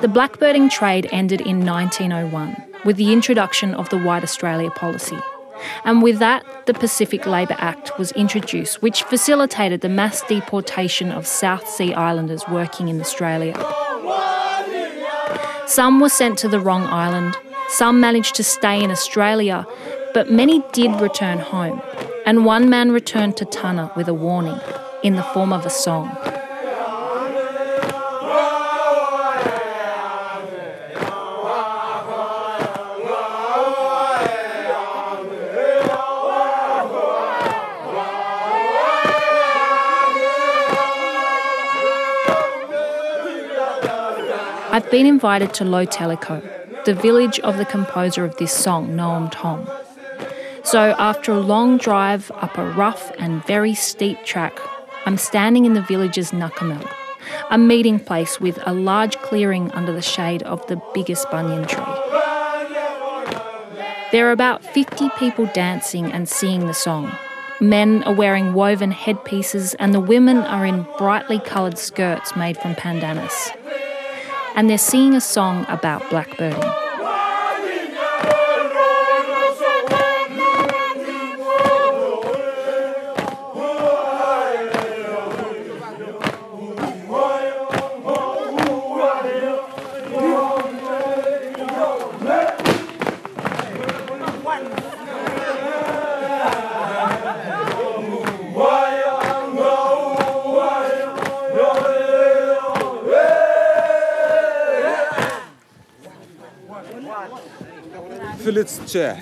The 0.00 0.08
blackbirding 0.08 0.70
trade 0.70 1.08
ended 1.12 1.42
in 1.42 1.66
1901 1.66 2.56
with 2.84 2.96
the 2.96 3.12
introduction 3.12 3.74
of 3.74 3.90
the 3.90 3.98
White 3.98 4.22
Australia 4.22 4.70
policy. 4.70 5.18
And 5.84 6.02
with 6.02 6.18
that, 6.20 6.44
the 6.66 6.74
Pacific 6.74 7.26
Labour 7.26 7.56
Act 7.58 7.98
was 7.98 8.12
introduced, 8.12 8.80
which 8.80 9.02
facilitated 9.02 9.82
the 9.82 9.88
mass 9.90 10.22
deportation 10.22 11.12
of 11.12 11.26
South 11.26 11.68
Sea 11.68 11.92
Islanders 11.92 12.48
working 12.48 12.88
in 12.88 13.00
Australia. 13.00 13.54
Some 15.66 16.00
were 16.00 16.08
sent 16.08 16.38
to 16.38 16.48
the 16.48 16.60
wrong 16.60 16.84
island, 16.84 17.36
some 17.68 18.00
managed 18.00 18.34
to 18.36 18.44
stay 18.44 18.82
in 18.82 18.90
Australia, 18.90 19.66
but 20.14 20.30
many 20.30 20.62
did 20.72 21.00
return 21.00 21.38
home. 21.38 21.82
And 22.24 22.44
one 22.44 22.68
man 22.68 22.92
returned 22.92 23.36
to 23.38 23.44
Tana 23.44 23.92
with 23.94 24.08
a 24.08 24.14
warning 24.14 24.58
in 25.02 25.16
the 25.16 25.22
form 25.22 25.52
of 25.52 25.64
a 25.66 25.70
song. 25.70 26.16
I've 44.70 44.90
been 44.90 45.06
invited 45.06 45.54
to 45.54 45.64
Low 45.64 45.84
Teleco, 45.84 46.57
the 46.88 46.94
village 46.94 47.38
of 47.40 47.58
the 47.58 47.66
composer 47.66 48.24
of 48.24 48.34
this 48.38 48.50
song, 48.50 48.96
Noam 48.96 49.30
Tom. 49.30 49.68
So, 50.62 50.94
after 50.98 51.32
a 51.32 51.38
long 51.38 51.76
drive 51.76 52.30
up 52.36 52.56
a 52.56 52.64
rough 52.64 53.12
and 53.18 53.44
very 53.44 53.74
steep 53.74 54.24
track, 54.24 54.58
I'm 55.04 55.18
standing 55.18 55.66
in 55.66 55.74
the 55.74 55.82
village's 55.82 56.30
Nakamel, 56.30 56.90
a 57.50 57.58
meeting 57.58 58.00
place 58.00 58.40
with 58.40 58.58
a 58.64 58.72
large 58.72 59.18
clearing 59.18 59.70
under 59.72 59.92
the 59.92 60.00
shade 60.00 60.42
of 60.44 60.66
the 60.68 60.80
biggest 60.94 61.30
banyan 61.30 61.66
tree. 61.66 61.84
There 64.10 64.26
are 64.26 64.32
about 64.32 64.64
50 64.64 65.10
people 65.18 65.44
dancing 65.52 66.10
and 66.10 66.26
singing 66.26 66.68
the 66.68 66.72
song. 66.72 67.12
Men 67.60 68.02
are 68.04 68.14
wearing 68.14 68.54
woven 68.54 68.92
headpieces, 68.92 69.74
and 69.74 69.92
the 69.92 70.00
women 70.00 70.38
are 70.38 70.64
in 70.64 70.86
brightly 70.96 71.38
coloured 71.38 71.76
skirts 71.76 72.34
made 72.34 72.56
from 72.56 72.74
pandanus 72.76 73.52
and 74.58 74.68
they're 74.68 74.76
singing 74.76 75.14
a 75.14 75.20
song 75.20 75.64
about 75.68 76.02
blackbirding. 76.10 76.77
Village 108.52 108.92
chair. 108.92 109.14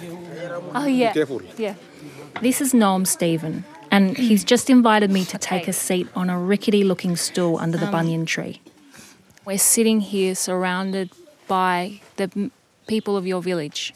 Oh, 0.75 0.87
yeah. 0.87 1.13
careful. 1.13 1.43
Yeah. 1.59 1.75
This 2.43 2.61
is 2.61 2.73
Noam 2.73 3.07
Stephen, 3.07 3.65
and 3.91 4.17
he's 4.17 4.45
just 4.45 4.71
invited 4.71 5.11
me 5.11 5.25
to 5.25 5.39
take 5.39 5.67
a 5.69 5.73
seat 5.73 6.07
on 6.15 6.31
a 6.31 6.39
rickety 6.39 6.85
looking 6.85 7.17
stool 7.17 7.59
under 7.59 7.79
the 7.79 7.87
banyan 7.87 8.25
tree. 8.27 8.61
We're 9.45 9.59
sitting 9.59 10.01
here 10.01 10.35
surrounded 10.35 11.09
by 11.49 12.01
the 12.17 12.51
people 12.87 13.17
of 13.17 13.27
your 13.27 13.43
village, 13.43 13.95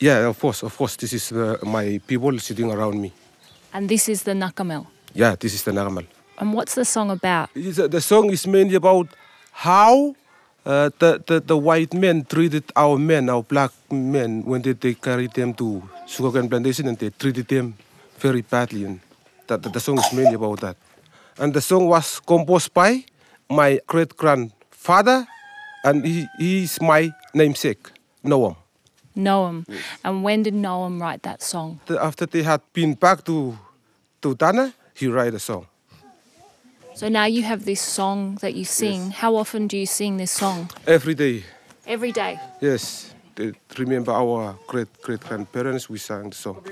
Yeah, 0.00 0.28
of 0.28 0.38
course, 0.40 0.64
of 0.66 0.76
course. 0.76 0.96
This 0.96 1.12
is 1.12 1.32
uh, 1.32 1.56
my 1.62 2.00
people 2.06 2.36
sitting 2.38 2.70
around 2.72 3.00
me. 3.00 3.10
and 3.74 3.88
this 3.88 4.08
is 4.08 4.22
the 4.22 4.32
Nakamel. 4.34 4.86
Yeah, 5.14 5.36
this 5.38 5.54
is 5.54 5.62
the 5.62 5.72
normal. 5.72 6.04
And 6.38 6.54
what's 6.54 6.74
the 6.74 6.84
song 6.84 7.10
about? 7.10 7.50
It's, 7.54 7.78
uh, 7.78 7.86
the 7.88 8.00
song 8.00 8.30
is 8.32 8.46
mainly 8.46 8.74
about 8.74 9.06
how 9.52 10.14
uh, 10.64 10.90
the, 10.98 11.22
the, 11.26 11.40
the 11.40 11.56
white 11.56 11.92
men 11.94 12.24
treated 12.24 12.64
our 12.76 12.98
men, 12.98 13.28
our 13.28 13.42
black 13.42 13.72
men, 13.90 14.42
when 14.44 14.62
they, 14.62 14.72
they 14.72 14.94
carried 14.94 15.32
them 15.34 15.54
to 15.54 15.82
sugarcane 16.06 16.48
plantation 16.48 16.86
and 16.88 16.98
they 16.98 17.10
treated 17.10 17.48
them 17.48 17.74
very 18.18 18.42
badly. 18.42 18.84
And 18.84 19.00
that, 19.48 19.62
that 19.62 19.72
the 19.72 19.80
song 19.80 19.98
is 19.98 20.12
mainly 20.12 20.34
about 20.34 20.60
that. 20.60 20.76
And 21.38 21.52
the 21.54 21.60
song 21.60 21.88
was 21.88 22.20
composed 22.20 22.72
by 22.72 23.04
my 23.50 23.80
great 23.86 24.16
grandfather, 24.16 25.26
and 25.84 26.04
he, 26.04 26.26
he 26.38 26.62
is 26.64 26.80
my 26.80 27.10
namesake, 27.34 27.90
Noam. 28.24 28.56
Noam. 29.16 29.66
And 30.04 30.22
when 30.22 30.42
did 30.42 30.54
Noam 30.54 31.00
write 31.00 31.22
that 31.24 31.42
song? 31.42 31.80
After 32.00 32.26
they 32.26 32.42
had 32.42 32.60
been 32.72 32.94
back 32.94 33.24
to, 33.24 33.58
to 34.22 34.34
Tana, 34.36 34.72
he 34.94 35.08
wrote 35.08 35.34
a 35.34 35.38
song. 35.38 35.66
So 36.94 37.08
now 37.08 37.24
you 37.24 37.42
have 37.42 37.64
this 37.64 37.80
song 37.80 38.36
that 38.40 38.54
you 38.54 38.64
sing. 38.64 39.10
How 39.10 39.36
often 39.36 39.66
do 39.66 39.76
you 39.76 39.86
sing 39.86 40.16
this 40.18 40.30
song? 40.30 40.70
Every 40.86 41.14
day, 41.14 41.44
Every 41.86 42.12
day. 42.12 42.38
yes. 42.60 43.08
Remember 43.78 44.12
our 44.12 44.54
great 44.66 44.88
great 45.02 45.20
grandparents, 45.20 45.88
we 45.88 45.98
sang 45.98 46.28
the 46.30 46.36
song. 46.36 46.62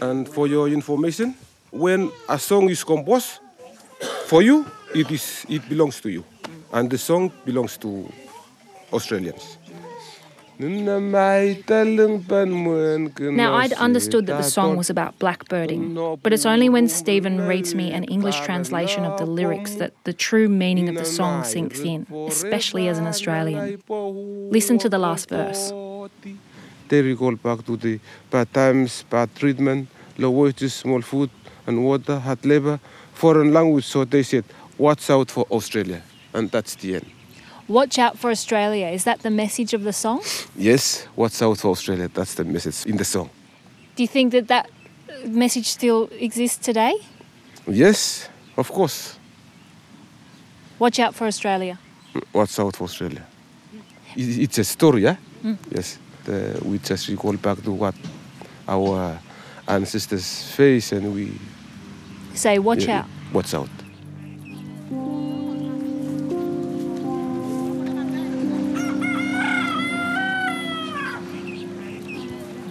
And 0.00 0.28
for 0.28 0.46
your 0.46 0.68
information, 0.68 1.34
when 1.72 2.12
a 2.28 2.38
song 2.38 2.68
is 2.70 2.84
composed 2.84 3.40
for 4.26 4.40
you, 4.40 4.64
it 4.94 5.10
is 5.10 5.44
it 5.48 5.68
belongs 5.68 6.00
to 6.02 6.08
you, 6.10 6.24
and 6.72 6.88
the 6.88 6.96
song 6.98 7.32
belongs 7.44 7.76
to 7.78 8.08
Australians. 8.92 9.58
Now, 10.58 10.68
I'd 13.54 13.72
understood 13.72 14.26
that 14.26 14.36
the 14.36 14.44
song 14.44 14.76
was 14.76 14.88
about 14.88 15.18
blackbirding, 15.18 16.20
but 16.22 16.32
it's 16.32 16.46
only 16.46 16.68
when 16.68 16.88
Stephen 16.88 17.40
reads 17.40 17.74
me 17.74 17.92
an 17.92 18.04
English 18.04 18.38
translation 18.40 19.04
of 19.04 19.18
the 19.18 19.26
lyrics 19.26 19.74
that 19.76 19.92
the 20.04 20.12
true 20.12 20.48
meaning 20.48 20.88
of 20.88 20.94
the 20.94 21.04
song 21.04 21.42
sinks 21.42 21.80
in, 21.80 22.06
especially 22.28 22.88
as 22.88 22.98
an 22.98 23.06
Australian. 23.06 23.82
Listen 24.50 24.78
to 24.78 24.88
the 24.88 24.98
last 24.98 25.28
verse. 25.28 25.72
They 26.88 27.02
recall 27.02 27.34
back 27.34 27.64
to 27.66 27.76
the 27.76 27.98
bad 28.30 28.52
times, 28.54 29.04
bad 29.10 29.34
treatment, 29.34 29.88
low 30.18 30.30
wages, 30.30 30.74
small 30.74 31.00
food 31.00 31.30
and 31.66 31.84
water, 31.84 32.18
hard 32.18 32.44
labor, 32.44 32.78
foreign 33.14 33.52
language. 33.52 33.86
So 33.86 34.04
they 34.04 34.22
said, 34.22 34.44
watch 34.78 35.10
out 35.10 35.30
for 35.30 35.46
Australia. 35.50 36.02
And 36.32 36.50
that's 36.50 36.76
the 36.76 36.96
end. 36.96 37.06
Watch 37.68 37.98
out 37.98 38.18
for 38.18 38.30
Australia. 38.30 38.88
Is 38.88 39.04
that 39.04 39.20
the 39.20 39.30
message 39.30 39.72
of 39.72 39.84
the 39.84 39.92
song? 39.92 40.22
Yes, 40.56 41.06
watch 41.16 41.40
out 41.42 41.58
for 41.58 41.70
Australia. 41.70 42.08
That's 42.08 42.34
the 42.34 42.44
message 42.44 42.86
in 42.86 42.96
the 42.96 43.04
song. 43.04 43.30
Do 43.96 44.02
you 44.02 44.08
think 44.08 44.32
that 44.32 44.48
that 44.48 44.70
message 45.26 45.66
still 45.68 46.10
exists 46.18 46.58
today? 46.58 46.94
Yes, 47.66 48.28
of 48.56 48.70
course. 48.70 49.18
Watch 50.78 50.98
out 50.98 51.14
for 51.14 51.26
Australia. 51.26 51.78
Watch 52.32 52.58
out 52.58 52.76
for 52.76 52.84
Australia. 52.84 53.24
It's 54.16 54.58
a 54.58 54.64
story, 54.64 55.02
yeah? 55.02 55.16
Mm. 55.42 55.56
Yes. 55.70 55.98
The, 56.24 56.60
we 56.64 56.78
just 56.78 57.08
recall 57.08 57.36
back 57.36 57.62
to 57.62 57.70
what 57.70 57.94
our 58.68 59.18
ancestors 59.68 60.42
faced 60.54 60.92
and 60.92 61.14
we 61.14 61.32
Say, 62.34 62.58
watch 62.58 62.84
yeah, 62.84 63.00
out. 63.00 63.06
Watch 63.32 63.54
out. 63.54 63.68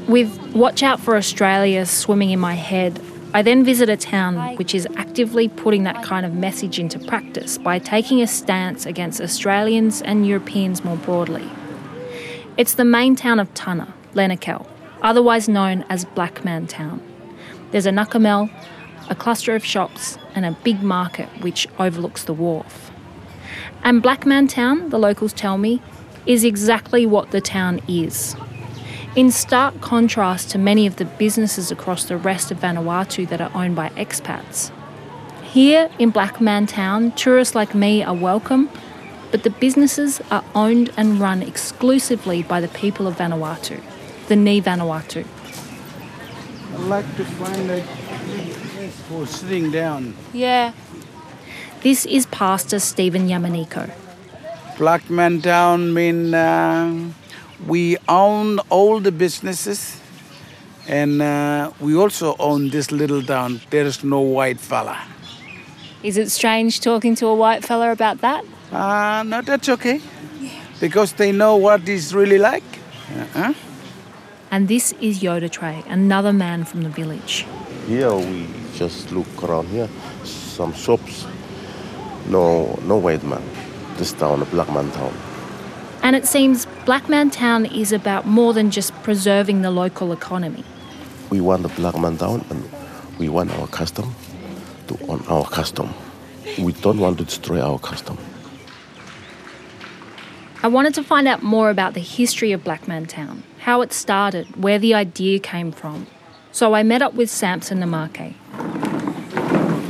With 0.07 0.53
Watch 0.53 0.83
Out 0.83 0.99
for 0.99 1.15
Australia 1.15 1.85
swimming 1.85 2.31
in 2.31 2.39
my 2.39 2.55
head, 2.55 2.99
I 3.33 3.41
then 3.41 3.63
visit 3.63 3.87
a 3.87 3.95
town 3.95 4.57
which 4.57 4.75
is 4.75 4.85
actively 4.97 5.47
putting 5.47 5.83
that 5.83 6.03
kind 6.03 6.25
of 6.25 6.33
message 6.33 6.77
into 6.77 6.99
practice 6.99 7.57
by 7.57 7.79
taking 7.79 8.21
a 8.21 8.27
stance 8.27 8.85
against 8.85 9.21
Australians 9.21 10.01
and 10.01 10.27
Europeans 10.27 10.83
more 10.83 10.97
broadly. 10.97 11.49
It's 12.57 12.73
the 12.73 12.83
main 12.83 13.15
town 13.15 13.39
of 13.39 13.53
Tanna, 13.53 13.93
Lenakel, 14.13 14.67
otherwise 15.01 15.47
known 15.47 15.85
as 15.87 16.03
Black 16.03 16.43
Man 16.43 16.67
Town. 16.67 17.01
There's 17.71 17.85
a 17.85 17.91
Nakamel, 17.91 18.51
a 19.09 19.15
cluster 19.15 19.55
of 19.55 19.63
shops, 19.63 20.17
and 20.35 20.45
a 20.45 20.57
big 20.65 20.83
market 20.83 21.29
which 21.41 21.65
overlooks 21.79 22.25
the 22.25 22.33
wharf. 22.33 22.91
And 23.83 24.03
Black 24.03 24.25
Man 24.25 24.49
Town, 24.49 24.89
the 24.89 24.99
locals 24.99 25.31
tell 25.31 25.57
me, 25.57 25.81
is 26.25 26.43
exactly 26.43 27.05
what 27.05 27.31
the 27.31 27.41
town 27.41 27.79
is. 27.87 28.35
In 29.15 29.29
stark 29.29 29.79
contrast 29.79 30.49
to 30.51 30.57
many 30.57 30.87
of 30.87 30.95
the 30.95 31.05
businesses 31.05 31.69
across 31.69 32.05
the 32.05 32.17
rest 32.17 32.49
of 32.49 32.59
Vanuatu 32.61 33.29
that 33.29 33.39
are 33.39 33.51
owned 33.53 33.75
by 33.75 33.89
expats. 33.89 34.71
Here 35.43 35.87
in 35.99 36.09
Black 36.09 36.41
Man 36.41 36.65
Town, 36.65 37.11
tourists 37.11 37.53
like 37.53 37.75
me 37.75 38.01
are 38.01 38.15
welcome, 38.15 38.71
but 39.29 39.43
the 39.43 39.51
businesses 39.51 40.19
are 40.31 40.43
owned 40.55 40.91
and 40.97 41.19
run 41.19 41.43
exclusively 41.43 42.41
by 42.41 42.59
the 42.59 42.69
people 42.69 43.05
of 43.05 43.17
Vanuatu, 43.17 43.79
the 44.29 44.35
Ni 44.35 44.59
Vanuatu. 44.59 45.27
I'd 46.73 46.79
like 46.79 47.15
to 47.17 47.23
find 47.23 47.69
a 47.69 47.81
place 47.81 48.99
for 49.01 49.27
sitting 49.27 49.69
down. 49.69 50.15
Yeah. 50.33 50.73
This 51.81 52.07
is 52.07 52.25
Pastor 52.25 52.79
Stephen 52.79 53.27
Yamaniko. 53.27 53.91
Black 54.79 55.07
Man 55.07 55.39
Town 55.39 55.93
means. 55.93 56.33
uh, 56.33 57.13
we 57.67 57.97
own 58.07 58.59
all 58.69 58.99
the 58.99 59.11
businesses 59.11 59.99
and 60.87 61.21
uh, 61.21 61.71
we 61.79 61.95
also 61.95 62.35
own 62.39 62.69
this 62.69 62.91
little 62.91 63.23
town. 63.23 63.61
There 63.69 63.85
is 63.85 64.03
no 64.03 64.19
white 64.19 64.59
fella. 64.59 65.01
Is 66.03 66.17
it 66.17 66.29
strange 66.29 66.81
talking 66.81 67.15
to 67.15 67.27
a 67.27 67.35
white 67.35 67.63
fella 67.63 67.91
about 67.91 68.19
that? 68.19 68.43
Uh, 68.71 69.23
no, 69.23 69.41
that's 69.41 69.69
okay. 69.69 70.01
Because 70.81 71.13
they 71.13 71.31
know 71.31 71.55
what 71.55 71.87
it's 71.87 72.11
really 72.11 72.37
like. 72.37 72.63
Uh-huh. 73.15 73.53
And 74.51 74.67
this 74.67 74.93
is 74.99 75.21
Yoda 75.21 75.49
Tray, 75.49 75.83
another 75.87 76.33
man 76.33 76.65
from 76.65 76.81
the 76.81 76.89
village. 76.89 77.45
Here 77.87 78.13
we 78.13 78.47
just 78.75 79.11
look 79.11 79.43
around 79.43 79.67
here, 79.69 79.89
some 80.23 80.73
shops. 80.73 81.25
No, 82.27 82.77
no 82.83 82.97
white 82.97 83.23
man. 83.23 83.41
This 83.97 84.11
town, 84.13 84.41
a 84.41 84.45
black 84.45 84.69
man 84.71 84.91
town. 84.91 85.13
And 86.03 86.17
it 86.17 86.27
seems 86.27 86.67
Blackman 86.85 87.29
Town 87.29 87.65
is 87.65 87.93
about 87.93 88.27
more 88.27 88.53
than 88.53 88.71
just 88.71 88.93
preserving 89.03 89.61
the 89.61 89.71
local 89.71 90.11
economy. 90.11 90.65
We 91.29 91.39
want 91.39 91.63
the 91.63 91.69
Blackman 91.69 92.17
town, 92.17 92.45
and 92.49 92.69
we 93.17 93.29
want 93.29 93.51
our 93.51 93.67
custom 93.67 94.13
to 94.87 94.97
own 95.07 95.23
our 95.29 95.45
custom. 95.45 95.93
We 96.59 96.73
don't 96.73 96.99
want 96.99 97.19
to 97.19 97.23
destroy 97.23 97.61
our 97.61 97.79
custom. 97.79 98.17
I 100.61 100.67
wanted 100.67 100.93
to 100.95 101.03
find 101.03 101.25
out 101.25 101.41
more 101.41 101.69
about 101.69 101.93
the 101.93 102.01
history 102.01 102.51
of 102.51 102.65
Blackman 102.65 103.05
Town, 103.05 103.43
how 103.59 103.81
it 103.81 103.93
started, 103.93 104.61
where 104.61 104.79
the 104.79 104.93
idea 104.93 105.39
came 105.39 105.71
from. 105.71 106.07
So 106.51 106.73
I 106.75 106.83
met 106.83 107.01
up 107.01 107.13
with 107.13 107.29
Samson 107.29 107.79
Namake. 107.79 108.33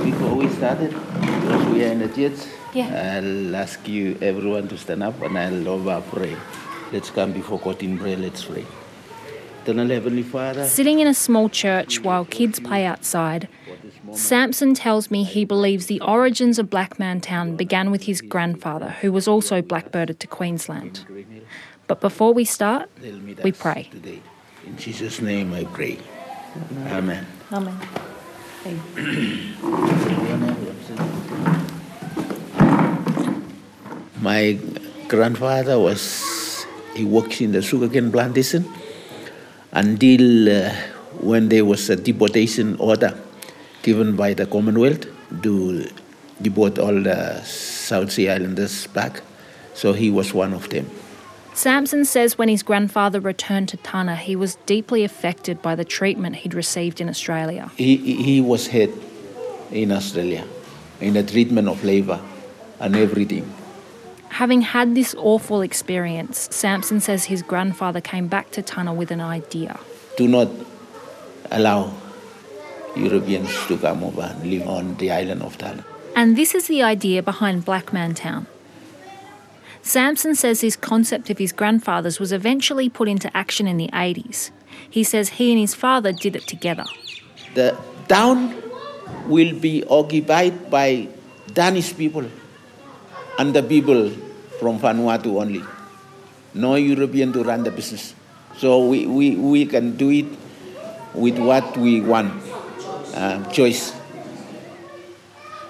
Before 0.03 0.35
we 0.35 0.47
started, 0.49 0.91
because 0.91 1.65
we 1.73 1.83
are 1.83 1.91
in 1.91 1.99
the 1.99 2.09
church, 2.09 2.39
Yeah. 2.73 3.19
I'll 3.19 3.55
ask 3.55 3.87
you 3.87 4.17
everyone 4.21 4.67
to 4.69 4.77
stand 4.77 5.03
up 5.03 5.21
and 5.21 5.37
I'll 5.37 5.67
over 5.69 6.01
pray. 6.09 6.35
Let's 6.91 7.09
come 7.09 7.31
before 7.31 7.59
God 7.59 7.81
in 7.83 7.97
prayer. 7.97 8.17
Let's 8.17 8.43
pray. 8.45 8.65
Eternal 9.63 9.87
Heavenly 9.87 10.23
Father, 10.23 10.65
Sitting 10.67 10.99
in 10.99 11.07
a 11.07 11.13
small 11.13 11.47
church 11.47 12.01
while 12.01 12.25
kids 12.25 12.59
play 12.59 12.85
outside, 12.85 13.47
Samson 14.11 14.73
tells 14.73 15.09
me 15.09 15.23
he 15.23 15.45
believes 15.45 15.85
the 15.85 16.01
origins 16.01 16.59
of 16.59 16.69
Black 16.69 16.99
Man 16.99 17.21
Town 17.21 17.55
began 17.55 17.89
with 17.89 18.03
his 18.03 18.19
grandfather, 18.19 18.89
who 18.99 19.13
was 19.13 19.25
also 19.25 19.61
blackbirded 19.61 20.19
to 20.19 20.27
Queensland. 20.27 21.05
But 21.87 22.01
before 22.01 22.33
we 22.33 22.43
start, 22.43 22.89
we 23.41 23.53
pray. 23.53 23.87
today. 23.89 24.21
In 24.65 24.75
Jesus' 24.77 25.21
name 25.21 25.53
I 25.53 25.63
pray. 25.63 25.97
Amen. 26.87 27.25
Amen. 27.53 27.77
My 34.23 34.57
grandfather 35.09 35.77
was, 35.77 36.65
he 36.95 37.03
worked 37.03 37.41
in 37.41 37.51
the 37.51 37.61
sugarcane 37.61 38.09
plantation 38.09 38.65
until 39.73 40.47
uh, 40.47 40.71
when 41.19 41.49
there 41.49 41.65
was 41.65 41.89
a 41.89 41.97
deportation 41.97 42.77
order 42.79 43.19
given 43.81 44.15
by 44.15 44.33
the 44.33 44.45
Commonwealth 44.45 45.07
to 45.41 45.85
deport 46.41 46.79
all 46.79 47.01
the 47.01 47.43
South 47.43 48.13
Sea 48.13 48.29
Islanders 48.29 48.87
back. 48.87 49.21
So 49.73 49.91
he 49.91 50.09
was 50.09 50.33
one 50.33 50.53
of 50.53 50.69
them. 50.69 50.89
Samson 51.53 52.05
says 52.05 52.37
when 52.37 52.47
his 52.47 52.63
grandfather 52.63 53.19
returned 53.19 53.67
to 53.69 53.77
Tana, 53.77 54.15
he 54.15 54.37
was 54.37 54.55
deeply 54.65 55.03
affected 55.03 55.61
by 55.61 55.75
the 55.75 55.83
treatment 55.83 56.37
he'd 56.37 56.53
received 56.53 57.01
in 57.01 57.09
Australia. 57.09 57.71
He, 57.75 57.97
he 57.97 58.39
was 58.39 58.67
head 58.67 58.93
in 59.69 59.91
Australia 59.91 60.47
in 61.01 61.15
the 61.15 61.23
treatment 61.23 61.67
of 61.67 61.83
labor 61.83 62.21
and 62.79 62.95
everything. 62.95 63.51
Having 64.33 64.61
had 64.61 64.95
this 64.95 65.13
awful 65.19 65.61
experience, 65.61 66.47
Samson 66.49 66.99
says 66.99 67.25
his 67.25 67.43
grandfather 67.43 68.01
came 68.01 68.27
back 68.27 68.49
to 68.53 68.63
Tana 68.63 68.91
with 68.91 69.11
an 69.11 69.21
idea. 69.21 69.79
Do 70.17 70.27
not 70.27 70.49
allow 71.51 71.93
Europeans 72.95 73.51
to 73.67 73.77
come 73.77 74.03
over 74.03 74.21
and 74.23 74.49
live 74.49 74.67
on 74.67 74.97
the 74.97 75.11
island 75.11 75.43
of 75.43 75.59
Tana. 75.59 75.85
And 76.15 76.35
this 76.35 76.55
is 76.55 76.65
the 76.65 76.81
idea 76.81 77.21
behind 77.21 77.63
Black 77.63 77.93
Man 77.93 78.15
Town. 78.15 78.47
Samson 79.83 80.33
says 80.33 80.61
this 80.61 80.75
concept 80.75 81.29
of 81.29 81.37
his 81.37 81.51
grandfather's 81.51 82.19
was 82.19 82.31
eventually 82.31 82.89
put 82.89 83.07
into 83.07 83.29
action 83.37 83.67
in 83.67 83.77
the 83.77 83.89
80s. 83.93 84.49
He 84.89 85.03
says 85.03 85.29
he 85.29 85.51
and 85.51 85.59
his 85.59 85.75
father 85.75 86.11
did 86.11 86.35
it 86.35 86.47
together. 86.47 86.85
The 87.53 87.77
town 88.07 88.55
will 89.27 89.53
be 89.59 89.83
occupied 89.83 90.71
by 90.71 91.09
Danish 91.53 91.95
people 91.95 92.25
and 93.39 93.53
the 93.53 93.63
people 93.63 94.09
from 94.59 94.79
Vanuatu 94.79 95.41
only. 95.41 95.63
No 96.53 96.75
European 96.75 97.33
to 97.33 97.43
run 97.43 97.63
the 97.63 97.71
business. 97.71 98.13
So 98.57 98.85
we, 98.85 99.05
we, 99.07 99.35
we 99.35 99.65
can 99.65 99.97
do 99.97 100.09
it 100.09 100.25
with 101.13 101.39
what 101.39 101.75
we 101.77 102.01
want, 102.01 102.31
uh, 103.15 103.43
choice. 103.51 103.93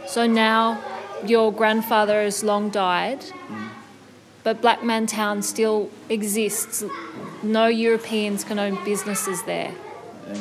So 0.07 0.27
now 0.27 0.81
your 1.25 1.51
grandfather 1.51 2.21
has 2.23 2.43
long 2.43 2.69
died, 2.69 3.23
but 4.43 4.61
Black 4.61 4.83
Man 4.83 5.07
Town 5.07 5.41
still 5.41 5.89
exists. 6.09 6.83
No 7.41 7.67
Europeans 7.67 8.43
can 8.43 8.59
own 8.59 8.83
businesses 8.83 9.43
there. 9.43 9.71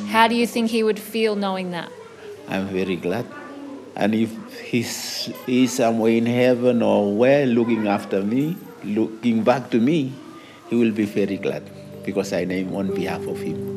How 0.07 0.27
do 0.27 0.35
you 0.35 0.47
think 0.47 0.71
he 0.71 0.83
would 0.83 0.99
feel 0.99 1.35
knowing 1.35 1.71
that? 1.71 1.91
I'm 2.47 2.67
very 2.67 2.95
glad. 2.95 3.25
And 3.95 4.15
if 4.15 4.59
he's, 4.59 5.31
he's 5.45 5.73
somewhere 5.73 6.11
in 6.11 6.25
heaven 6.25 6.81
or 6.81 7.15
where 7.15 7.45
looking 7.45 7.87
after 7.87 8.21
me, 8.23 8.57
looking 8.83 9.43
back 9.43 9.69
to 9.71 9.79
me, 9.79 10.13
he 10.69 10.75
will 10.75 10.91
be 10.91 11.05
very 11.05 11.37
glad 11.37 11.63
because 12.03 12.33
I 12.33 12.45
name 12.45 12.75
on 12.75 12.93
behalf 12.93 13.25
of 13.27 13.39
him. 13.39 13.73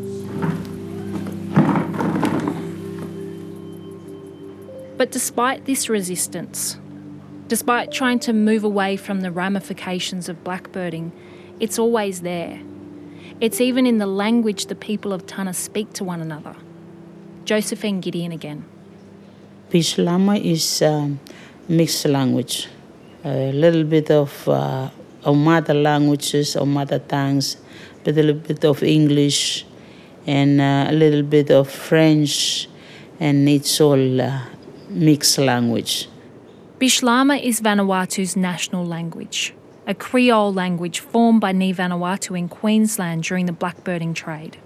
But 4.96 5.10
despite 5.10 5.66
this 5.66 5.90
resistance, 5.90 6.78
despite 7.48 7.92
trying 7.92 8.18
to 8.20 8.32
move 8.32 8.64
away 8.64 8.96
from 8.96 9.20
the 9.20 9.30
ramifications 9.30 10.28
of 10.28 10.42
blackbirding, 10.42 11.12
it's 11.60 11.78
always 11.78 12.22
there. 12.22 12.60
It's 13.38 13.60
even 13.60 13.86
in 13.86 13.98
the 13.98 14.06
language 14.06 14.66
the 14.66 14.74
people 14.74 15.12
of 15.12 15.26
Tana 15.26 15.52
speak 15.52 15.92
to 15.94 16.04
one 16.04 16.22
another. 16.22 16.56
Josephine 17.44 18.00
Gideon 18.00 18.32
again. 18.32 18.64
Bislama 19.70 20.40
is 20.40 20.80
um, 20.82 21.18
mixed 21.68 22.06
language, 22.06 22.68
a 23.24 23.50
little 23.50 23.82
bit 23.82 24.12
of 24.12 24.48
uh, 24.48 24.88
our 25.24 25.34
mother 25.34 25.74
languages, 25.74 26.54
our 26.54 26.64
mother 26.64 27.00
tongues, 27.00 27.56
but 28.04 28.16
a 28.16 28.22
little 28.22 28.40
bit 28.40 28.64
of 28.64 28.84
English, 28.84 29.66
and 30.24 30.60
uh, 30.60 30.86
a 30.88 30.92
little 30.92 31.24
bit 31.24 31.50
of 31.50 31.68
French, 31.68 32.68
and 33.18 33.48
it's 33.48 33.80
all 33.80 34.20
uh, 34.20 34.40
mixed 34.88 35.38
language. 35.38 36.08
Bislama 36.78 37.42
is 37.42 37.60
Vanuatu's 37.60 38.36
national 38.36 38.86
language, 38.86 39.52
a 39.88 39.94
Creole 39.94 40.52
language 40.54 41.00
formed 41.00 41.40
by 41.40 41.50
Ni 41.50 41.72
Vanuatu 41.72 42.38
in 42.38 42.48
Queensland 42.48 43.24
during 43.24 43.46
the 43.46 43.52
blackbirding 43.52 44.14
trade. 44.14 44.58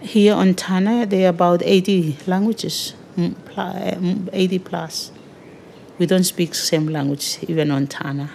Here 0.00 0.32
on 0.32 0.54
Tana, 0.54 1.04
there 1.04 1.26
are 1.26 1.30
about 1.30 1.62
80 1.62 2.16
languages, 2.26 2.94
80 3.56 4.58
plus. 4.60 5.12
We 5.98 6.06
don't 6.06 6.24
speak 6.24 6.54
same 6.54 6.88
language 6.88 7.38
even 7.46 7.70
on 7.70 7.86
Tana. 7.86 8.30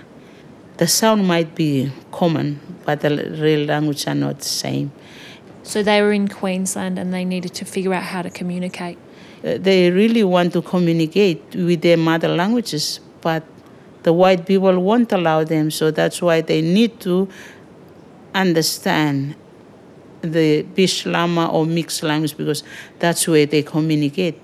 The 0.77 0.87
sound 0.87 1.27
might 1.27 1.55
be 1.55 1.91
common, 2.11 2.59
but 2.85 3.01
the 3.01 3.09
real 3.41 3.65
language 3.65 4.07
are 4.07 4.15
not 4.15 4.39
the 4.39 4.45
same. 4.45 4.91
So 5.63 5.81
they 5.81 6.01
were 6.01 6.13
in 6.13 6.27
Queensland 6.27 6.99
and 6.99 7.13
they 7.13 7.25
needed 7.25 7.53
to 7.55 7.65
figure 7.65 7.93
out 7.93 8.03
how 8.03 8.21
to 8.21 8.29
communicate. 8.29 8.97
Uh, 9.43 9.57
they 9.57 9.89
really 9.89 10.23
want 10.23 10.53
to 10.53 10.61
communicate 10.61 11.41
with 11.55 11.81
their 11.81 11.97
mother 11.97 12.27
languages, 12.27 12.99
but 13.21 13.43
the 14.03 14.13
white 14.13 14.45
people 14.45 14.77
won't 14.79 15.11
allow 15.11 15.43
them. 15.43 15.71
So 15.71 15.91
that's 15.91 16.21
why 16.21 16.41
they 16.41 16.61
need 16.61 16.99
to 17.01 17.27
understand 18.35 19.35
the 20.21 20.63
Bislama 20.75 21.51
or 21.51 21.65
mixed 21.65 22.03
language 22.03 22.37
because 22.37 22.63
that's 22.99 23.27
where 23.27 23.45
they 23.45 23.63
communicate. 23.63 24.39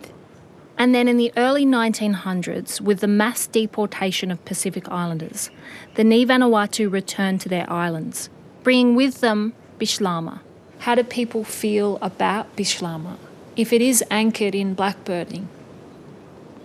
And 0.82 0.96
then 0.96 1.08
in 1.08 1.18
the 1.18 1.32
early 1.38 1.64
1900s, 1.64 2.82
with 2.82 3.02
the 3.02 3.08
mass 3.08 3.46
deportation 3.46 4.32
of 4.32 4.44
Pacific 4.46 4.90
Islanders, 4.90 5.52
the 5.94 6.04
Ni 6.04 6.26
Vanuatu 6.26 6.92
returned 6.92 7.40
to 7.42 7.50
their 7.50 7.72
islands, 7.72 8.32
bringing 8.64 8.96
with 8.96 9.22
them 9.22 9.54
Bislama. 9.78 10.40
How 10.80 10.96
do 10.96 11.04
people 11.04 11.44
feel 11.44 12.00
about 12.02 12.56
Bislama 12.56 13.20
if 13.56 13.72
it 13.72 13.80
is 13.80 14.04
anchored 14.10 14.56
in 14.56 14.76
blackbirding? 14.76 15.46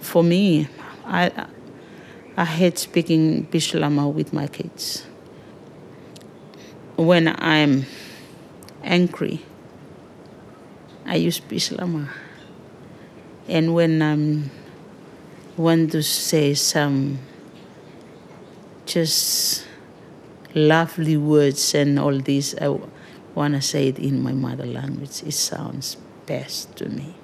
For 0.01 0.25
me, 0.25 0.69
I, 1.05 1.47
I 2.39 2.47
hate 2.47 2.79
speaking 2.79 3.47
Bislama 3.49 4.11
with 4.11 4.33
my 4.33 4.47
kids. 4.47 5.05
When 6.97 7.37
I'm 7.39 7.85
angry, 8.83 9.45
I 11.05 11.17
use 11.17 11.39
Bislama. 11.39 12.09
And 13.49 13.75
when 13.75 14.03
um, 14.03 14.51
I'm 15.57 15.63
want 15.63 15.93
to 15.93 16.03
say 16.03 16.55
some 16.55 17.19
just 18.85 19.67
lovely 20.55 21.17
words 21.17 21.75
and 21.75 21.99
all 21.99 22.19
this, 22.19 22.55
I 22.61 22.79
want 23.35 23.55
to 23.55 23.63
say 23.63 23.89
it 23.89 23.99
in 23.99 24.23
my 24.23 24.33
mother 24.33 24.67
language. 24.67 25.23
It 25.23 25.33
sounds 25.33 25.97
best 26.27 26.77
to 26.77 26.89
me. 26.89 27.15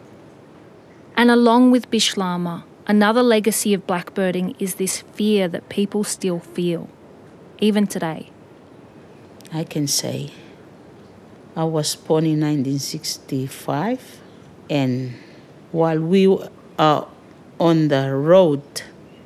And 1.17 1.31
along 1.31 1.71
with 1.71 1.91
Bislama, 1.91 2.65
another 2.87 3.23
legacy 3.23 3.75
of 3.75 3.87
blackbirding 3.87 4.57
is 4.59 4.77
this 4.77 5.03
fear 5.13 5.49
that 5.49 5.69
people 5.69 6.05
still 6.05 6.39
feel, 6.39 6.89
even 7.61 7.87
today. 7.87 8.31
I 9.53 9.65
can 9.65 9.87
say 9.87 10.31
I 11.55 11.65
was 11.65 11.95
born 11.95 12.25
in 12.25 12.41
1965, 12.41 14.21
and 14.71 15.15
while 15.73 16.01
we 16.01 16.27
are 16.79 17.09
on 17.59 17.89
the 17.89 18.15
road, 18.15 18.63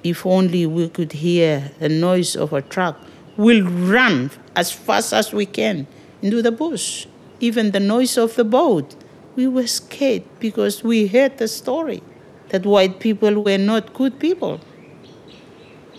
if 0.02 0.24
only 0.24 0.66
we 0.66 0.88
could 0.88 1.12
hear 1.12 1.72
the 1.78 1.88
noise 1.88 2.36
of 2.36 2.52
a 2.52 2.62
truck, 2.62 2.98
we'll 3.36 3.66
run 3.66 4.30
as 4.54 4.72
fast 4.72 5.12
as 5.12 5.32
we 5.32 5.46
can 5.46 5.86
into 6.22 6.42
the 6.42 6.52
bush. 6.52 7.06
Even 7.40 7.72
the 7.72 7.80
noise 7.80 8.16
of 8.16 8.36
the 8.36 8.44
boat, 8.44 8.94
we 9.34 9.46
were 9.46 9.66
scared 9.66 10.22
because 10.40 10.82
we 10.82 11.06
heard 11.06 11.36
the 11.38 11.48
story 11.48 12.02
that 12.48 12.64
white 12.64 13.00
people 13.00 13.42
were 13.42 13.58
not 13.58 13.92
good 13.92 14.18
people. 14.18 14.60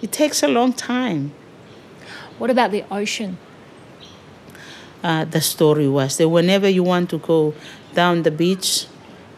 It 0.01 0.11
takes 0.11 0.41
a 0.41 0.47
long 0.47 0.73
time. 0.73 1.33
What 2.37 2.49
about 2.49 2.71
the 2.71 2.85
ocean? 2.89 3.37
uh, 5.03 5.25
the 5.25 5.41
story 5.41 5.87
was 5.87 6.17
that 6.17 6.29
whenever 6.29 6.67
you 6.67 6.83
want 6.83 7.09
to 7.11 7.17
go 7.19 7.53
down 7.93 8.23
the 8.23 8.31
beach, 8.31 8.87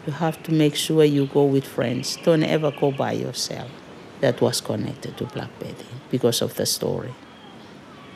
you 0.06 0.12
have 0.12 0.42
to 0.44 0.52
make 0.52 0.74
sure 0.74 1.04
you 1.04 1.26
go 1.26 1.44
with 1.44 1.64
friends. 1.64 2.16
Don't 2.24 2.42
ever 2.42 2.70
go 2.70 2.90
by 2.90 3.12
yourself. 3.12 3.70
That 4.20 4.40
was 4.40 4.60
connected 4.60 5.16
to 5.18 5.24
Black 5.24 5.50
Betty 5.58 5.86
because 6.10 6.42
of 6.42 6.54
the 6.54 6.66
story. 6.66 7.14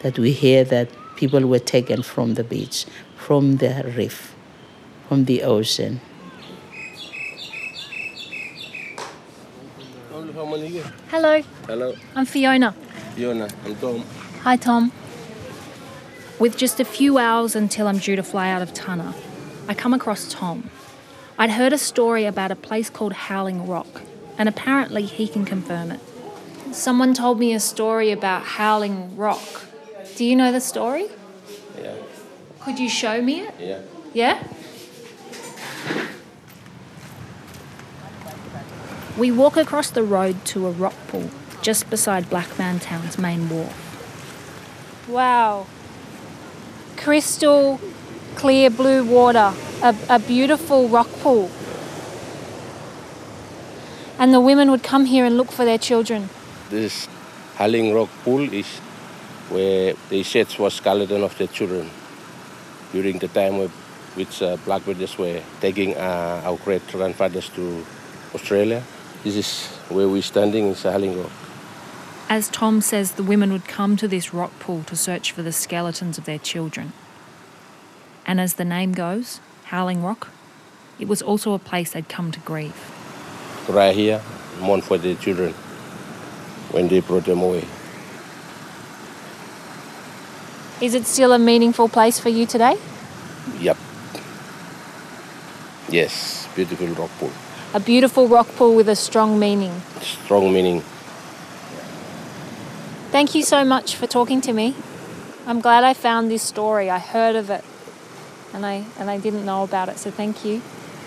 That 0.01 0.19
we 0.19 0.33
hear 0.33 0.65
that 0.65 0.89
people 1.17 1.47
were 1.47 1.59
taken 1.59 2.03
from 2.03 2.35
the 2.35 2.45
beach, 2.45 2.87
from 3.17 3.57
the 3.57 3.93
reef, 3.97 4.35
from 5.09 5.25
the 5.25 5.43
ocean. 5.43 6.01
Hello, 11.11 11.43
Hello, 11.67 11.95
I'm 12.15 12.27
Fiona. 12.27 12.73
Fiona. 13.15 13.49
I'm 13.65 13.77
Tom. 13.77 14.05
Hi, 14.43 14.57
Tom. 14.57 14.93
With 16.39 16.57
just 16.57 16.81
a 16.81 16.85
few 16.85 17.19
hours 17.19 17.55
until 17.55 17.87
I'm 17.87 17.99
due 17.99 18.17
to 18.17 18.23
fly 18.23 18.51
out 18.51 18.61
of 18.61 18.75
Tana, 18.75 19.15
I 19.69 19.75
come 19.75 19.95
across 19.95 20.31
Tom. 20.31 20.71
I'd 21.39 21.51
heard 21.51 21.73
a 21.73 21.79
story 21.79 22.25
about 22.25 22.51
a 22.51 22.57
place 22.57 22.89
called 22.91 23.13
Howling 23.13 23.67
Rock, 23.67 24.03
and 24.39 24.49
apparently 24.49 25.05
he 25.05 25.27
can 25.27 25.45
confirm 25.45 25.91
it. 25.91 26.01
Someone 26.73 27.15
told 27.15 27.39
me 27.39 27.53
a 27.53 27.61
story 27.61 28.11
about 28.13 28.43
Howling 28.43 29.17
Rock. 29.17 29.65
Do 30.17 30.25
you 30.25 30.37
know 30.37 30.53
the 30.53 30.61
story? 30.61 31.09
Yeah, 31.81 31.95
Could 32.61 32.79
you 32.79 32.89
show 32.89 33.21
me 33.21 33.41
it? 33.41 33.55
yeah. 33.59 33.81
Yeah? 34.13 34.43
We 39.19 39.31
walk 39.31 39.57
across 39.57 39.91
the 39.91 40.03
road 40.03 40.45
to 40.47 40.67
a 40.67 40.71
rock 40.71 40.95
pool 41.09 41.31
just 41.63 41.89
beside 41.89 42.29
Blackman 42.29 42.81
Town's 42.81 43.17
main 43.19 43.49
wharf. 43.49 43.81
Wow. 45.09 45.67
Crystal 46.97 47.81
clear 48.37 48.71
blue 48.71 49.05
water, 49.05 49.53
a, 49.83 49.95
a 50.09 50.19
beautiful 50.19 50.89
rock 50.89 51.09
pool. 51.21 51.51
And 54.19 54.33
the 54.33 54.41
women 54.41 54.71
would 54.71 54.83
come 54.83 55.07
here 55.07 55.25
and 55.25 55.37
look 55.37 55.51
for 55.51 55.65
their 55.65 55.79
children. 55.79 56.29
This 56.71 57.09
Howling 57.57 57.95
Rock 57.95 58.09
Pool 58.25 58.53
is 58.53 58.67
where 59.51 59.95
they 60.09 60.23
search 60.23 60.57
for 60.57 60.71
skeleton 60.71 61.23
of 61.23 61.37
their 61.39 61.49
children 61.49 61.91
during 62.93 63.19
the 63.19 63.29
time 63.29 63.61
of 63.61 63.71
which 64.17 64.43
uh, 64.43 64.57
blackbirders 64.59 65.19
were 65.19 65.43
taking 65.61 65.97
uh, 65.97 66.43
our 66.45 66.57
great 66.59 66.87
grandfathers 66.89 67.49
to 67.51 67.85
Australia. 68.35 68.83
This 69.25 69.37
is 69.37 69.67
where 69.89 70.09
we're 70.09 70.23
standing 70.23 70.69
in 70.69 70.75
Howling 70.75 71.21
Rock. 71.21 71.33
As 72.29 72.49
Tom 72.49 72.81
says, 72.81 73.13
the 73.13 73.23
women 73.23 73.53
would 73.53 73.67
come 73.67 73.97
to 73.97 74.09
this 74.09 74.33
rock 74.33 74.59
pool 74.59 74.83
to 74.85 74.97
search 74.97 75.33
for 75.33 75.43
the 75.43 75.53
skeletons 75.53 76.19
of 76.19 76.25
their 76.25 76.39
children. 76.39 76.93
And 78.27 78.41
as 78.41 78.55
the 78.55 78.65
name 78.65 78.93
goes, 78.93 79.41
Howling 79.65 80.03
Rock, 80.03 80.29
it 80.99 81.09
was 81.09 81.21
also 81.21 81.53
a 81.53 81.59
place 81.59 81.93
they'd 81.93 82.09
come 82.09 82.31
to 82.33 82.41
grieve. 82.41 82.75
Cry 83.67 83.93
here, 83.93 84.23
mourn 84.61 84.81
for 84.81 84.97
their 84.97 85.15
children 85.17 85.53
when 86.71 86.89
they 86.89 87.01
brought 87.01 87.25
them 87.25 87.43
away. 87.43 87.65
Is 90.81 90.95
it 90.95 91.07
still 91.07 91.33
a 91.33 91.39
meaningful 91.39 91.89
place 91.89 92.19
for 92.19 92.29
you 92.31 92.47
today? 92.47 92.77
Yep. 93.61 93.77
Yes, 95.89 96.49
beautiful 96.55 96.89
rock 96.89 97.11
pool. 97.19 97.31
A 97.75 97.81
beautiful 97.81 98.27
rock 98.29 98.49
pool 98.57 98.75
with 98.75 98.89
a 98.89 98.97
strong 98.97 99.39
meaning. 99.39 99.83
Strong 100.01 100.53
meaning. 100.53 100.81
Thank 103.11 103.35
you 103.35 103.43
so 103.43 103.65
much 103.65 103.95
for 103.95 104.07
talking 104.07 104.41
to 104.43 104.53
me. 104.53 104.75
I'm 105.47 105.61
glad 105.61 105.85
I 105.85 105.95
found 105.95 106.31
this 106.31 106.43
story. 106.43 106.91
I 106.91 106.99
heard 106.99 107.37
of 107.37 107.51
it 107.51 107.65
and 108.55 108.65
I 108.65 108.85
and 108.99 109.11
I 109.11 109.19
didn't 109.19 109.45
know 109.45 109.63
about 109.65 109.89
it, 109.89 109.99
so 109.99 110.11
thank 110.11 110.45
you. 110.45 110.61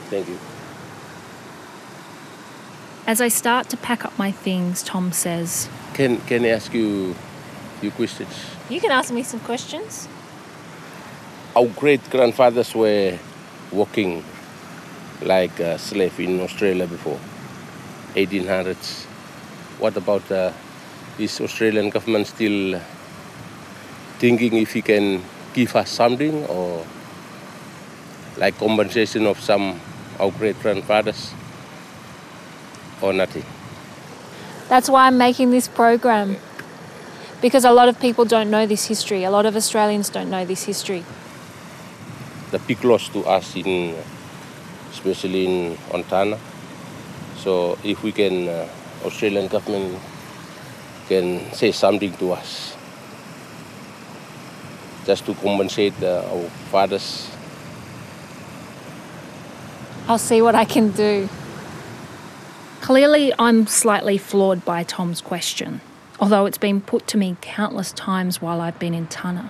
Thank 0.09 0.27
you. 0.27 0.37
As 3.07 3.21
I 3.21 3.29
start 3.29 3.69
to 3.69 3.77
pack 3.77 4.05
up 4.05 4.17
my 4.19 4.31
things, 4.31 4.83
Tom 4.83 5.11
says, 5.11 5.69
Can 5.93 6.19
can 6.27 6.45
I 6.45 6.49
ask 6.49 6.73
you 6.73 7.15
a 7.77 7.79
few 7.79 7.91
questions? 7.91 8.29
"You 8.69 8.79
can 8.81 8.91
ask 8.91 9.11
me 9.13 9.23
some 9.23 9.39
questions." 9.39 10.07
our 11.57 11.65
great 11.75 12.07
grandfathers 12.11 12.75
were 12.75 13.17
working 13.71 14.23
like 15.23 15.59
a 15.59 15.79
slave 15.79 16.19
in 16.19 16.39
Australia 16.39 16.85
before, 16.85 17.19
1800s. 18.13 19.05
What 19.79 19.97
about 19.97 20.31
uh, 20.31 20.51
is 21.17 21.41
Australian 21.41 21.89
government 21.89 22.27
still 22.27 22.79
thinking 24.19 24.53
if 24.57 24.73
he 24.73 24.83
can 24.83 25.23
give 25.55 25.75
us 25.75 25.89
something 25.89 26.45
or 26.45 26.85
like 28.37 28.57
compensation 28.57 29.25
of 29.25 29.39
some 29.39 29.79
our 30.19 30.31
great 30.31 30.59
grandfathers 30.61 31.33
or 33.01 33.13
nothing? 33.13 33.43
That's 34.69 34.89
why 34.89 35.07
I'm 35.07 35.17
making 35.17 35.51
this 35.51 35.67
program. 35.67 36.37
Because 37.41 37.65
a 37.65 37.71
lot 37.71 37.87
of 37.87 37.99
people 37.99 38.25
don't 38.25 38.49
know 38.49 38.65
this 38.65 38.85
history. 38.85 39.23
A 39.23 39.29
lot 39.29 39.45
of 39.45 39.55
Australians 39.55 40.09
don't 40.09 40.29
know 40.29 40.43
this 40.43 40.63
history. 40.63 41.03
The 42.51 42.59
big 42.59 42.83
loss 42.83 43.09
to 43.09 43.23
us 43.25 43.55
in, 43.55 43.95
especially 44.91 45.45
in 45.45 45.77
Ontana. 45.93 46.39
So 47.37 47.77
if 47.83 48.01
we 48.03 48.11
can, 48.11 48.49
uh, 48.49 48.67
Australian 49.05 49.47
government 49.47 49.99
can 51.07 51.53
say 51.53 51.71
something 51.71 52.11
to 52.17 52.33
us, 52.33 52.75
just 55.05 55.25
to 55.27 55.33
compensate 55.35 55.93
uh, 56.01 56.25
our 56.27 56.49
fathers. 56.71 57.29
I'll 60.09 60.17
see 60.17 60.41
what 60.41 60.55
I 60.55 60.63
can 60.63 60.91
do. 60.91 61.27
Clearly, 62.79 63.33
I'm 63.37 63.67
slightly 63.67 64.17
flawed 64.17 64.63
by 64.63 64.83
Tom's 64.83 65.19
question, 65.19 65.81
although 66.17 66.45
it's 66.45 66.57
been 66.57 66.79
put 66.79 67.07
to 67.07 67.17
me 67.17 67.35
countless 67.41 67.91
times 67.91 68.41
while 68.41 68.61
I've 68.61 68.79
been 68.79 68.93
in 68.93 69.07
Tanna. 69.07 69.49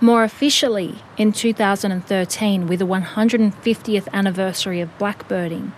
More 0.00 0.24
officially, 0.24 0.96
in 1.16 1.32
2013, 1.32 2.66
with 2.66 2.80
the 2.80 2.86
150th 2.86 4.08
anniversary 4.12 4.80
of 4.80 4.98
blackbirding, 4.98 5.70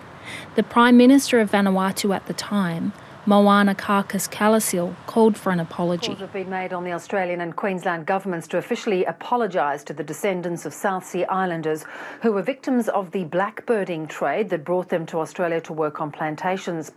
the 0.55 0.63
Prime 0.63 0.97
Minister 0.97 1.39
of 1.39 1.51
Vanuatu 1.51 2.15
at 2.15 2.25
the 2.25 2.33
time, 2.33 2.93
Moana 3.25 3.73
Carcasses 3.73 4.27
Kalosil, 4.27 4.95
called 5.07 5.37
for 5.37 5.51
an 5.51 5.59
apology. 5.59 6.07
Calls 6.07 6.19
have 6.19 6.33
been 6.33 6.49
made 6.49 6.73
on 6.73 6.83
the 6.83 6.91
Australian 6.91 7.39
and 7.39 7.55
Queensland 7.55 8.05
governments 8.05 8.47
to 8.49 8.57
officially 8.57 9.05
apologise 9.05 9.83
to 9.85 9.93
the 9.93 10.03
descendants 10.03 10.65
of 10.65 10.73
South 10.73 11.05
Sea 11.05 11.23
Islanders 11.25 11.85
who 12.21 12.33
were 12.33 12.41
victims 12.41 12.89
of 12.89 13.11
the 13.11 13.25
blackbirding 13.25 14.09
trade 14.09 14.49
that 14.49 14.65
brought 14.65 14.89
them 14.89 15.05
to 15.05 15.19
Australia 15.19 15.61
to 15.61 15.73
work 15.73 16.01
on 16.01 16.11
plantations. 16.11 16.91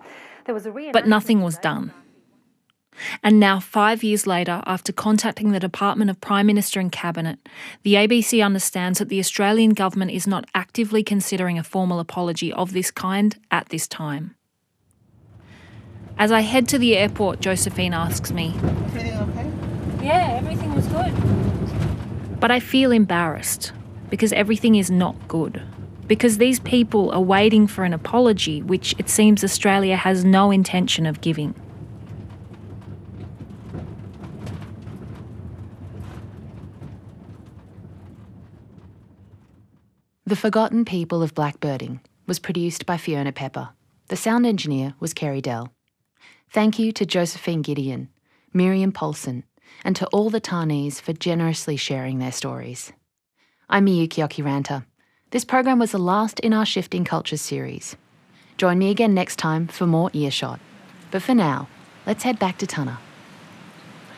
There 0.46 0.54
was 0.54 0.66
a 0.66 0.90
But 0.92 1.06
nothing 1.06 1.42
was 1.42 1.58
done. 1.58 1.92
And 3.22 3.38
now, 3.38 3.60
five 3.60 4.02
years 4.02 4.26
later, 4.26 4.62
after 4.66 4.92
contacting 4.92 5.52
the 5.52 5.60
Department 5.60 6.10
of 6.10 6.20
Prime 6.20 6.46
Minister 6.46 6.80
and 6.80 6.90
Cabinet, 6.90 7.38
the 7.82 7.94
ABC 7.94 8.44
understands 8.44 8.98
that 8.98 9.08
the 9.08 9.20
Australian 9.20 9.74
government 9.74 10.12
is 10.12 10.26
not 10.26 10.46
actively 10.54 11.02
considering 11.02 11.58
a 11.58 11.64
formal 11.64 12.00
apology 12.00 12.52
of 12.52 12.72
this 12.72 12.90
kind 12.90 13.38
at 13.50 13.68
this 13.68 13.86
time. 13.86 14.35
As 16.18 16.32
I 16.32 16.40
head 16.40 16.66
to 16.68 16.78
the 16.78 16.96
airport, 16.96 17.40
Josephine 17.40 17.92
asks 17.92 18.32
me, 18.32 18.54
Everything 18.56 19.18
okay? 19.18 19.50
Yeah, 20.02 20.38
everything 20.40 20.74
was 20.74 20.86
good. 20.86 22.40
But 22.40 22.50
I 22.50 22.58
feel 22.58 22.90
embarrassed 22.90 23.72
because 24.08 24.32
everything 24.32 24.76
is 24.76 24.90
not 24.90 25.28
good. 25.28 25.62
Because 26.06 26.38
these 26.38 26.58
people 26.60 27.10
are 27.10 27.20
waiting 27.20 27.66
for 27.66 27.84
an 27.84 27.92
apology, 27.92 28.62
which 28.62 28.94
it 28.98 29.10
seems 29.10 29.44
Australia 29.44 29.96
has 29.96 30.24
no 30.24 30.50
intention 30.50 31.04
of 31.04 31.20
giving. 31.20 31.54
The 40.24 40.36
Forgotten 40.36 40.84
People 40.86 41.22
of 41.22 41.34
Blackbirding 41.34 42.00
was 42.26 42.38
produced 42.38 42.86
by 42.86 42.96
Fiona 42.96 43.32
Pepper. 43.32 43.70
The 44.08 44.16
sound 44.16 44.46
engineer 44.46 44.94
was 44.98 45.12
Kerry 45.12 45.40
Dell. 45.40 45.75
Thank 46.50 46.78
you 46.78 46.92
to 46.92 47.04
Josephine 47.04 47.62
Gideon, 47.62 48.08
Miriam 48.52 48.92
Paulson, 48.92 49.44
and 49.84 49.94
to 49.96 50.06
all 50.06 50.30
the 50.30 50.40
Tannese 50.40 51.00
for 51.00 51.12
generously 51.12 51.76
sharing 51.76 52.18
their 52.18 52.32
stories. 52.32 52.92
I'm 53.68 53.86
Miyuki 53.86 54.26
Jokiranta. 54.26 54.84
This 55.30 55.44
program 55.44 55.78
was 55.78 55.92
the 55.92 55.98
last 55.98 56.40
in 56.40 56.54
our 56.54 56.64
Shifting 56.64 57.04
Cultures 57.04 57.42
series. 57.42 57.96
Join 58.56 58.78
me 58.78 58.90
again 58.90 59.12
next 59.12 59.36
time 59.36 59.66
for 59.66 59.86
more 59.86 60.10
Earshot. 60.14 60.60
But 61.10 61.22
for 61.22 61.34
now, 61.34 61.68
let's 62.06 62.22
head 62.22 62.38
back 62.38 62.58
to 62.58 62.66
Tana. 62.66 62.98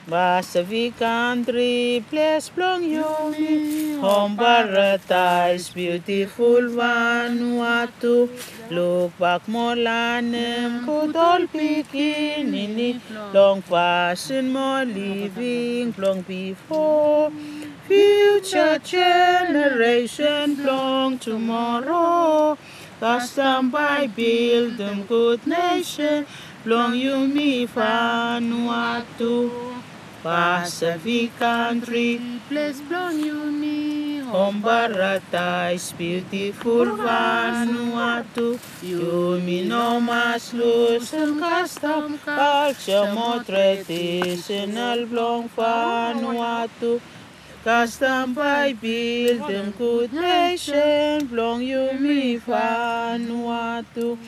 Vasavi 0.08 0.96
country, 0.96 2.02
place 2.08 2.48
blong 2.48 2.82
yomi, 2.82 4.00
home 4.00 4.38
paradise, 4.38 5.68
beautiful 5.68 6.62
Vanuatu. 6.78 8.30
Look 8.70 9.18
back 9.18 9.44
Molanem, 9.46 10.86
good 10.86 11.14
old 11.14 11.52
beginning, 11.52 13.02
long 13.34 13.60
fashion, 13.60 14.50
more 14.50 14.86
living, 14.86 15.94
long 15.98 16.22
before. 16.22 17.30
Future 17.86 18.78
generation, 18.78 20.64
long 20.64 21.18
tomorrow. 21.18 22.56
Custom 22.98 23.70
by 23.70 24.06
build 24.06 24.78
them 24.78 25.04
good 25.04 25.46
nation, 25.46 26.26
long 26.64 26.94
you 26.94 27.28
me 27.28 27.66
Vanuatu. 27.66 29.77
Pacific 30.28 31.32
country, 31.38 32.20
place 32.50 32.82
me. 32.84 34.18
Home 34.20 34.60
paradise, 34.60 35.92
beautiful 35.92 36.84
Vanuatu. 36.84 38.60
You 38.82 39.40
me 39.40 39.64
no 39.64 39.98
mas 40.00 40.52
lose 40.52 41.14
and 41.14 41.40
custom 41.40 42.18
culture, 42.18 43.10
more 43.14 43.42
traditional 43.42 45.06
blong 45.06 45.48
Vanuatu. 45.48 47.00
Custom 47.64 48.34
by 48.34 48.74
building 48.74 49.72
good 49.78 50.12
nation, 50.12 51.26
blong 51.26 51.62
you 51.62 51.90
me 51.98 52.36
Vanuatu. 52.38 54.18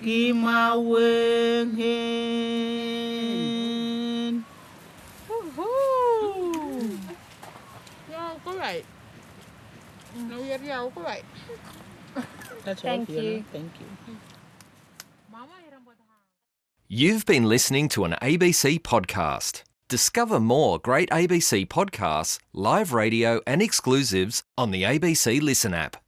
Gimaweng 0.00 1.74
hen. 1.74 2.48
Yeah, 8.08 8.34
all 8.46 8.56
right. 8.56 8.84
No, 10.48 10.54
yeah, 10.54 10.60
yeah, 10.64 10.80
all 10.80 10.92
right. 10.96 11.24
That's 12.64 12.80
Thank 12.80 13.08
all, 13.10 13.14
Fiona. 13.14 13.28
you. 13.28 13.44
Thank 13.52 13.70
you. 13.80 14.16
You've 16.88 17.26
been 17.26 17.44
listening 17.44 17.90
to 17.90 18.04
an 18.04 18.14
ABC 18.22 18.80
podcast. 18.80 19.62
Discover 19.88 20.40
more 20.40 20.78
great 20.78 21.10
ABC 21.10 21.66
podcasts, 21.66 22.38
live 22.54 22.94
radio, 22.94 23.42
and 23.46 23.60
exclusives 23.60 24.42
on 24.56 24.70
the 24.70 24.84
ABC 24.84 25.42
Listen 25.42 25.74
app. 25.74 25.98